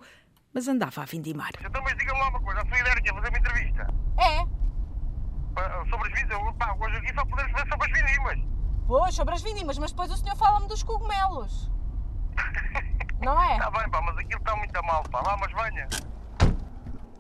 mas 0.54 0.68
andava 0.68 1.02
a 1.02 1.06
vindimar. 1.06 1.52
Então, 1.60 1.82
mas 1.84 1.98
diga-me 1.98 2.20
lá 2.20 2.30
uma 2.30 2.42
coisa, 2.42 2.62
a 2.62 2.68
sua 2.68 2.80
ideia 2.80 2.94
é 2.94 3.14
fazer 3.14 3.30
uma 3.30 3.38
entrevista? 3.38 3.88
É. 4.20 4.62
Sobre 5.90 6.14
as 6.14 6.22
vindimas? 6.22 6.56
Pá, 6.56 6.78
hoje 6.80 6.96
aqui 6.98 7.14
só 7.14 7.26
podemos 7.26 7.52
fazer 7.52 7.70
sobre 7.70 7.92
as 7.92 8.02
vindimas. 8.02 8.40
Pois, 8.88 9.16
sobre 9.16 9.34
as 9.34 9.42
vindimas, 9.42 9.80
mas 9.80 9.92
depois 9.92 10.12
o 10.12 10.18
senhor 10.18 10.36
fala-me 10.36 10.68
dos 10.68 10.84
cogumelos. 10.84 11.72
Não 13.22 13.42
é? 13.42 13.54
Está 13.54 13.72
bem, 13.72 13.90
pá, 13.90 14.02
mas 14.02 14.18
aquilo 14.18 14.40
está 14.40 14.56
muito 14.56 14.76
a 14.76 14.82
mal, 14.84 15.04
pá. 15.04 15.22
Vá, 15.22 15.38
mas 15.38 15.52
venha. 15.52 15.88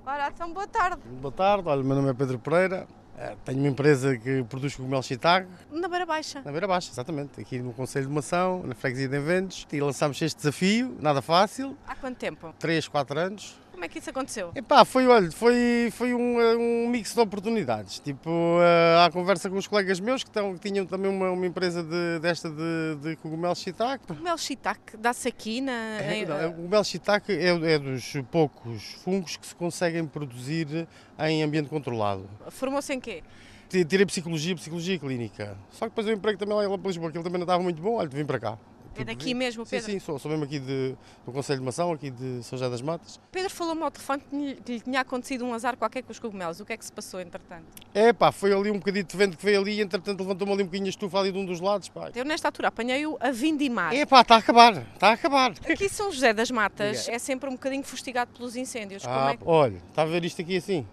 Ora, 0.05 0.29
então 0.29 0.53
boa 0.53 0.67
tarde. 0.67 1.01
Boa 1.21 1.31
tarde, 1.31 1.67
olha, 1.67 1.83
meu 1.83 1.95
nome 1.95 2.09
é 2.09 2.13
Pedro 2.13 2.39
Pereira. 2.39 2.87
Eh, 3.21 3.35
Tenho 3.45 3.59
uma 3.59 3.67
empresa 3.67 4.17
que 4.17 4.43
produz 4.45 4.75
cogumelo 4.75 5.03
shiitake. 5.03 5.47
Na 5.71 5.87
Beira 5.87 6.05
Baixa. 6.07 6.41
Na 6.43 6.51
Beira 6.51 6.67
Baixa, 6.67 6.89
exatamente. 6.91 7.39
Aqui 7.39 7.59
no 7.59 7.71
Conselho 7.71 8.07
de 8.07 8.11
Mação, 8.11 8.63
na 8.65 8.73
Freguesia 8.73 9.07
de 9.07 9.15
Envendes. 9.17 9.67
E 9.71 9.79
lançámos 9.79 10.19
este 10.19 10.37
desafio, 10.37 10.97
nada 10.99 11.21
fácil. 11.21 11.77
Há 11.87 11.95
quanto 11.95 12.17
tempo? 12.17 12.51
3, 12.57 12.87
4 12.87 13.19
anos. 13.19 13.55
Como 13.81 13.87
é 13.87 13.89
que 13.89 13.97
isso 13.97 14.11
aconteceu? 14.11 14.51
Epá, 14.53 14.85
foi, 14.85 15.07
olha, 15.07 15.31
foi, 15.31 15.89
foi 15.91 16.13
um, 16.13 16.37
um 16.39 16.87
mix 16.87 17.15
de 17.15 17.19
oportunidades. 17.19 17.97
Tipo, 17.97 18.29
uh, 18.29 19.03
há 19.03 19.09
conversa 19.09 19.49
com 19.49 19.57
os 19.57 19.65
colegas 19.65 19.99
meus 19.99 20.23
que, 20.23 20.29
tão, 20.29 20.53
que 20.53 20.69
tinham 20.69 20.85
também 20.85 21.09
uma, 21.09 21.31
uma 21.31 21.47
empresa 21.47 21.81
de, 21.81 22.19
desta 22.19 22.47
de, 22.47 22.97
de 23.01 23.15
cogumelo 23.15 23.55
shiitake. 23.55 24.05
Cogumelo 24.05 24.37
shiitake 24.37 24.95
dá-se 24.97 25.27
aqui 25.27 25.61
na... 25.61 25.99
É, 25.99 26.23
não, 26.23 26.49
o 26.49 26.53
cogumelo 26.53 26.85
shiitake 26.85 27.31
é, 27.31 27.47
é 27.47 27.79
dos 27.79 28.13
poucos 28.29 28.83
fungos 29.03 29.35
que 29.35 29.47
se 29.47 29.55
conseguem 29.55 30.05
produzir 30.05 30.87
em 31.17 31.41
ambiente 31.41 31.67
controlado. 31.67 32.29
Formou-se 32.51 32.93
em 32.93 32.99
quê? 32.99 33.23
Tirei 33.67 34.05
psicologia, 34.05 34.53
psicologia 34.53 34.99
clínica. 34.99 35.57
Só 35.71 35.85
que 35.85 35.89
depois 35.89 36.05
o 36.05 36.11
emprego 36.11 36.37
também 36.37 36.55
lá 36.55 36.77
para 36.77 36.87
Lisboa, 36.87 37.09
aquilo 37.09 37.23
também 37.23 37.39
não 37.39 37.45
estava 37.45 37.63
muito 37.63 37.81
bom, 37.81 37.95
olha, 37.95 38.09
vim 38.09 38.25
para 38.25 38.39
cá. 38.39 38.59
É 38.97 39.03
daqui 39.03 39.33
mesmo, 39.33 39.65
Pedro? 39.65 39.85
Sim, 39.85 39.93
sim, 39.93 39.99
sou, 39.99 40.19
sou 40.19 40.29
mesmo 40.29 40.43
aqui 40.43 40.59
de, 40.59 40.95
do 41.25 41.31
Conselho 41.31 41.59
de 41.59 41.65
Mação, 41.65 41.91
aqui 41.91 42.09
de 42.09 42.43
São 42.43 42.57
José 42.57 42.69
das 42.69 42.81
Matas. 42.81 43.19
Pedro 43.31 43.49
falou-me 43.49 43.83
ao 43.83 43.91
telefone 43.91 44.21
que 44.29 44.35
lhe, 44.35 44.79
tinha 44.81 45.01
acontecido 45.01 45.45
um 45.45 45.53
azar 45.53 45.77
qualquer 45.77 46.03
com 46.03 46.11
os 46.11 46.19
cogumelos. 46.19 46.59
O 46.59 46.65
que 46.65 46.73
é 46.73 46.77
que 46.77 46.85
se 46.85 46.91
passou, 46.91 47.21
entretanto? 47.21 47.65
É 47.93 48.11
pá, 48.11 48.31
foi 48.31 48.53
ali 48.53 48.69
um 48.69 48.77
bocadinho 48.77 49.05
de 49.05 49.17
vento 49.17 49.37
que 49.37 49.45
veio 49.45 49.61
ali 49.61 49.79
e 49.79 49.81
entretanto 49.81 50.19
levantou-me 50.19 50.53
ali 50.53 50.63
um 50.63 50.65
bocadinho 50.65 50.87
a 50.87 50.89
estufa 50.89 51.19
ali 51.19 51.31
de 51.31 51.37
um 51.37 51.45
dos 51.45 51.61
lados, 51.61 51.89
pá. 51.89 52.11
Eu 52.13 52.25
nesta 52.25 52.49
altura 52.49 52.67
apanhei-o 52.67 53.17
a 53.19 53.31
vindimar. 53.31 53.93
É 53.93 54.05
pá, 54.05 54.21
está 54.21 54.35
a 54.35 54.39
acabar, 54.39 54.85
está 54.93 55.09
a 55.09 55.13
acabar. 55.13 55.51
Aqui 55.69 55.87
São 55.87 56.11
José 56.11 56.33
das 56.33 56.51
Matas 56.51 57.07
é 57.07 57.17
sempre 57.17 57.49
um 57.49 57.53
bocadinho 57.53 57.83
fustigado 57.83 58.31
pelos 58.35 58.55
incêndios. 58.55 59.03
Ah, 59.05 59.31
é 59.31 59.37
que... 59.37 59.43
olha, 59.45 59.77
está 59.89 60.01
a 60.01 60.05
ver 60.05 60.25
isto 60.25 60.41
aqui 60.41 60.57
assim? 60.57 60.85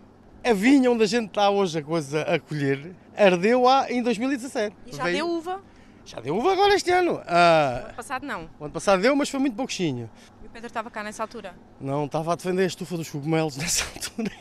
A 0.44 0.52
vinha 0.52 0.90
onde 0.90 1.02
a 1.02 1.06
gente 1.06 1.28
está 1.28 1.50
hoje 1.50 1.78
a 1.78 1.82
coisa 1.82 2.22
a 2.22 2.38
colher 2.38 2.94
ardeu 3.16 3.68
há, 3.68 3.90
em 3.90 4.02
2017. 4.02 4.74
E 4.86 4.96
já 4.96 5.02
veio... 5.02 5.16
deu 5.16 5.28
uva? 5.28 5.60
Já 6.08 6.20
deu 6.20 6.34
uva 6.34 6.52
agora 6.52 6.74
este 6.74 6.90
ano. 6.90 7.20
Ah, 7.26 7.82
o 7.82 7.86
ano 7.86 7.94
passado 7.94 8.26
não. 8.26 8.48
O 8.58 8.64
ano 8.64 8.72
passado 8.72 9.02
deu, 9.02 9.14
mas 9.14 9.28
foi 9.28 9.38
muito 9.38 9.54
pouquinho. 9.54 10.08
Pedro 10.50 10.66
estava 10.66 10.90
cá 10.90 11.04
nessa 11.04 11.22
altura? 11.22 11.54
Não, 11.78 12.06
estava 12.06 12.32
a 12.32 12.34
defender 12.34 12.62
a 12.62 12.66
estufa 12.66 12.96
dos 12.96 13.10
cogumelos 13.10 13.58
nessa 13.58 13.84
altura. 13.94 14.32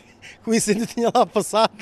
O 0.45 0.53
incêndio 0.53 0.88
tinha 0.88 1.12
lá 1.13 1.25
passado 1.25 1.77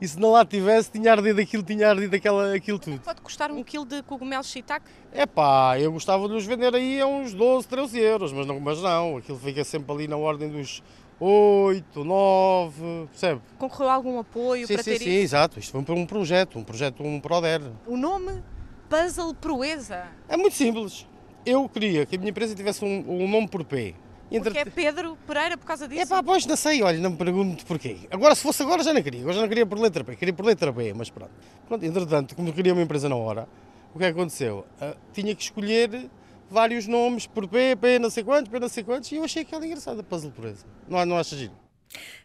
e 0.00 0.08
se 0.08 0.18
não 0.18 0.32
lá 0.32 0.44
tivesse, 0.44 0.90
tinha 0.90 1.12
ardido 1.12 1.38
aquilo, 1.38 1.62
tinha 1.62 1.90
ardido 1.90 2.16
aquela, 2.16 2.54
aquilo 2.54 2.78
tudo. 2.78 2.98
Pode 3.00 3.20
custar 3.20 3.52
um 3.52 3.62
quilo 3.62 3.84
de 3.84 4.02
cogumelos 4.02 4.46
shiitake? 4.48 4.86
É 5.12 5.26
pá, 5.26 5.78
eu 5.78 5.92
gostava 5.92 6.26
de 6.28 6.34
os 6.34 6.46
vender 6.46 6.74
aí 6.74 6.98
a 7.00 7.06
uns 7.06 7.34
12, 7.34 7.68
13 7.68 7.98
euros, 7.98 8.32
mas 8.32 8.46
não, 8.46 8.58
mas 8.58 8.80
não, 8.80 9.18
aquilo 9.18 9.38
fica 9.38 9.62
sempre 9.64 9.92
ali 9.92 10.08
na 10.08 10.16
ordem 10.16 10.48
dos 10.48 10.82
8, 11.20 12.04
9, 12.04 13.06
percebe? 13.10 13.40
Concorreu 13.58 13.90
algum 13.90 14.18
apoio 14.18 14.66
sim, 14.66 14.74
para 14.74 14.82
sim, 14.82 14.90
ter 14.92 14.98
sim, 14.98 15.10
isso? 15.10 15.22
exato. 15.22 15.58
Isto 15.60 15.72
foi 15.72 15.82
para 15.82 15.94
um 15.94 16.06
projeto, 16.06 16.58
um 16.58 16.64
projeto, 16.64 17.02
um 17.02 17.20
PRODER. 17.20 17.62
O 17.86 17.96
nome 17.96 18.42
Puzzle 18.88 19.34
Proeza. 19.34 20.06
É 20.28 20.36
muito 20.36 20.54
simples. 20.54 21.06
Eu 21.44 21.68
queria 21.68 22.06
que 22.06 22.16
a 22.16 22.18
minha 22.18 22.30
empresa 22.30 22.54
tivesse 22.54 22.84
um, 22.84 23.04
um 23.08 23.28
nome 23.28 23.48
por 23.48 23.64
P. 23.64 23.94
Entre... 24.30 24.50
Porque 24.50 24.58
é 24.58 24.64
Pedro 24.64 25.16
Pereira 25.26 25.56
por 25.56 25.66
causa 25.66 25.86
disso? 25.86 26.02
É 26.02 26.06
pá, 26.06 26.22
pois 26.22 26.44
não 26.46 26.56
sei, 26.56 26.82
olha, 26.82 26.98
não 26.98 27.10
me 27.10 27.16
pergunto 27.16 27.64
porquê. 27.64 27.98
Agora, 28.10 28.34
se 28.34 28.42
fosse 28.42 28.62
agora, 28.62 28.82
já 28.82 28.92
não 28.92 29.02
queria. 29.02 29.20
Agora 29.20 29.34
já 29.34 29.42
não 29.42 29.48
queria 29.48 29.64
por 29.64 29.78
letra 29.78 30.02
P, 30.02 30.16
queria 30.16 30.34
por 30.34 30.44
letra 30.44 30.72
B, 30.72 30.92
mas 30.94 31.10
pronto. 31.10 31.30
Pronto, 31.68 31.84
entretanto, 31.84 32.34
como 32.34 32.52
queria 32.52 32.72
uma 32.72 32.82
empresa 32.82 33.08
na 33.08 33.16
hora, 33.16 33.48
o 33.94 33.98
que 33.98 34.04
é 34.04 34.08
aconteceu? 34.08 34.66
Ah, 34.80 34.96
tinha 35.12 35.34
que 35.34 35.42
escolher 35.42 36.10
vários 36.50 36.86
nomes 36.88 37.26
por 37.26 37.46
P, 37.46 37.76
P 37.76 37.98
não 37.98 38.10
sei 38.10 38.24
quantos, 38.24 38.50
P 38.50 38.58
não 38.58 38.68
sei 38.68 38.82
quantos, 38.82 39.10
e 39.12 39.16
eu 39.16 39.24
achei 39.24 39.42
aquela 39.42 39.64
engraçada, 39.64 40.02
puzzle 40.02 40.32
pureza. 40.32 40.64
Não, 40.88 41.04
não 41.06 41.16
achas 41.16 41.38
giro? 41.38 41.52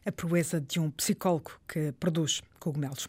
A 0.05 0.11
proeza 0.11 0.59
de 0.59 0.79
um 0.79 0.89
psicólogo 0.91 1.51
que 1.67 1.91
produz 1.99 2.41
cogumelos. 2.59 3.07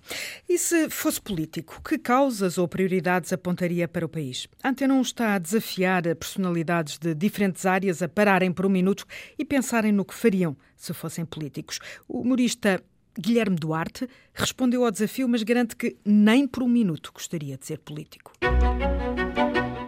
E 0.48 0.58
se 0.58 0.88
fosse 0.88 1.20
político, 1.20 1.80
que 1.82 1.98
causas 1.98 2.58
ou 2.58 2.66
prioridades 2.66 3.32
apontaria 3.32 3.86
para 3.86 4.06
o 4.06 4.08
país? 4.08 4.48
A 4.62 4.70
Antena 4.70 4.94
1 4.94 5.02
está 5.02 5.34
a 5.34 5.38
desafiar 5.38 6.02
personalidades 6.16 6.98
de 6.98 7.14
diferentes 7.14 7.66
áreas 7.66 8.02
a 8.02 8.08
pararem 8.08 8.50
por 8.50 8.66
um 8.66 8.70
minuto 8.70 9.06
e 9.38 9.44
pensarem 9.44 9.92
no 9.92 10.04
que 10.04 10.14
fariam 10.14 10.56
se 10.76 10.92
fossem 10.92 11.24
políticos. 11.24 11.78
O 12.08 12.20
humorista 12.20 12.82
Guilherme 13.18 13.56
Duarte 13.56 14.08
respondeu 14.32 14.84
ao 14.84 14.90
desafio, 14.90 15.28
mas 15.28 15.42
garante 15.42 15.76
que 15.76 15.96
nem 16.04 16.46
por 16.46 16.62
um 16.62 16.68
minuto 16.68 17.12
gostaria 17.12 17.58
de 17.58 17.66
ser 17.66 17.78
político. 17.78 18.32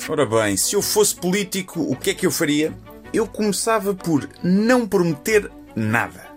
Ora 0.06 0.26
bem, 0.26 0.56
se 0.56 0.76
eu 0.76 0.82
fosse 0.82 1.16
político, 1.16 1.80
o 1.80 1.96
que 1.96 2.10
é 2.10 2.14
que 2.14 2.26
eu 2.26 2.30
faria? 2.30 2.76
Eu 3.12 3.26
começava 3.26 3.94
por 3.94 4.28
não 4.42 4.86
prometer 4.86 5.50
nada. 5.74 6.33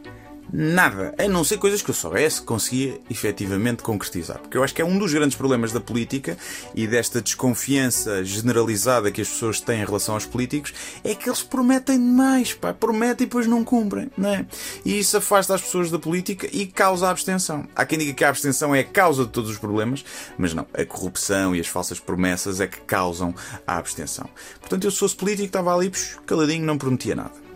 Nada, 0.51 1.13
a 1.17 1.27
não 1.27 1.43
ser 1.43 1.57
coisas 1.57 1.81
que 1.81 1.89
eu 1.89 1.93
soubesse 1.93 2.39
que 2.39 2.47
conseguia 2.47 3.01
efetivamente 3.10 3.83
concretizar. 3.83 4.39
Porque 4.39 4.57
eu 4.57 4.63
acho 4.63 4.73
que 4.73 4.81
é 4.81 4.86
um 4.86 4.97
dos 4.97 5.13
grandes 5.13 5.36
problemas 5.36 5.73
da 5.73 5.79
política 5.79 6.38
e 6.73 6.88
desta 6.88 7.21
desconfiança 7.21 8.23
generalizada 8.23 9.12
que 9.12 9.21
as 9.21 9.27
pessoas 9.27 9.60
têm 9.60 9.81
em 9.81 9.86
relação 9.86 10.15
aos 10.15 10.25
políticos 10.25 10.73
é 11.03 11.13
que 11.13 11.27
eles 11.27 11.43
prometem 11.43 11.97
demais, 11.97 12.53
pá, 12.53 12.73
prometem 12.73 13.25
e 13.25 13.27
depois 13.27 13.45
não 13.45 13.63
cumprem, 13.63 14.10
não 14.17 14.29
é? 14.29 14.45
E 14.86 14.97
isso 14.97 15.17
afasta 15.17 15.53
as 15.53 15.62
pessoas 15.62 15.91
da 15.91 15.99
política 15.99 16.47
e 16.51 16.65
causa 16.65 17.07
a 17.07 17.12
abstenção. 17.12 17.67
Há 17.75 17.86
quem 17.86 17.99
diga 17.99 18.13
que 18.13 18.23
a 18.23 18.29
abstenção 18.29 18.73
é 18.73 18.79
a 18.79 18.86
causa 18.86 19.25
de 19.25 19.31
todos 19.31 19.49
os 19.49 19.57
problemas, 19.57 20.05
mas 20.38 20.53
não, 20.53 20.65
a 20.73 20.86
corrupção 20.86 21.55
e 21.55 21.60
as 21.60 21.67
falsas 21.67 21.99
promessas 21.99 22.62
é 22.62 22.67
que 22.67 22.79
causam 22.81 23.36
a 23.65 23.77
abstenção. 23.77 24.29
Portanto, 24.62 24.86
eu 24.86 24.91
se 24.91 24.99
fosse 24.99 25.15
político 25.15 25.47
estava 25.47 25.75
ali, 25.75 25.91
caladinho, 26.25 26.65
não 26.65 26.77
prometia 26.77 27.15
nada. 27.15 27.47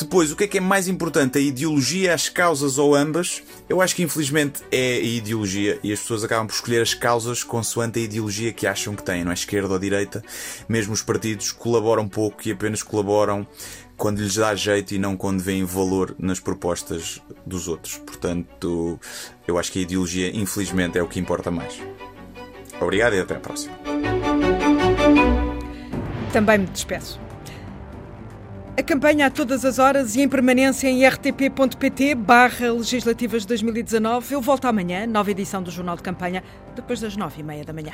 Depois, 0.00 0.32
o 0.32 0.36
que 0.36 0.44
é 0.44 0.48
que 0.48 0.56
é 0.56 0.60
mais 0.62 0.88
importante? 0.88 1.36
A 1.36 1.40
ideologia, 1.40 2.14
as 2.14 2.26
causas 2.26 2.78
ou 2.78 2.94
ambas? 2.94 3.42
Eu 3.68 3.82
acho 3.82 3.94
que 3.94 4.02
infelizmente 4.02 4.62
é 4.72 4.94
a 4.94 4.98
ideologia 4.98 5.78
e 5.82 5.92
as 5.92 6.00
pessoas 6.00 6.24
acabam 6.24 6.46
por 6.46 6.54
escolher 6.54 6.80
as 6.80 6.94
causas 6.94 7.44
consoante 7.44 7.98
a 7.98 8.02
ideologia 8.02 8.50
que 8.50 8.66
acham 8.66 8.96
que 8.96 9.02
têm, 9.02 9.24
não 9.24 9.30
é? 9.30 9.34
Esquerda 9.34 9.74
ou 9.74 9.78
direita. 9.78 10.24
Mesmo 10.66 10.94
os 10.94 11.02
partidos 11.02 11.52
colaboram 11.52 12.08
pouco 12.08 12.48
e 12.48 12.50
apenas 12.50 12.82
colaboram 12.82 13.46
quando 13.94 14.22
lhes 14.22 14.36
dá 14.36 14.54
jeito 14.54 14.94
e 14.94 14.98
não 14.98 15.18
quando 15.18 15.40
veem 15.40 15.64
valor 15.64 16.16
nas 16.18 16.40
propostas 16.40 17.20
dos 17.44 17.68
outros. 17.68 17.98
Portanto, 17.98 18.98
eu 19.46 19.58
acho 19.58 19.70
que 19.70 19.80
a 19.80 19.82
ideologia, 19.82 20.34
infelizmente, 20.34 20.96
é 20.96 21.02
o 21.02 21.06
que 21.06 21.20
importa 21.20 21.50
mais. 21.50 21.78
Obrigado 22.80 23.16
e 23.16 23.20
até 23.20 23.36
à 23.36 23.38
próxima. 23.38 23.76
Também 26.32 26.58
me 26.58 26.66
despeço. 26.68 27.20
A 28.80 28.82
campanha 28.82 29.26
a 29.26 29.30
todas 29.30 29.62
as 29.66 29.78
horas 29.78 30.16
e 30.16 30.22
em 30.22 30.28
permanência 30.28 30.88
em 30.88 31.06
rtp.pt 31.06 32.14
barra 32.14 32.72
legislativas 32.72 33.44
2019. 33.44 34.32
Eu 34.32 34.40
volto 34.40 34.64
amanhã, 34.64 35.06
nova 35.06 35.30
edição 35.30 35.62
do 35.62 35.70
Jornal 35.70 35.96
de 35.96 36.02
Campanha, 36.02 36.42
depois 36.74 36.98
das 36.98 37.14
nove 37.14 37.40
e 37.40 37.42
meia 37.42 37.62
da 37.62 37.74
manhã. 37.74 37.92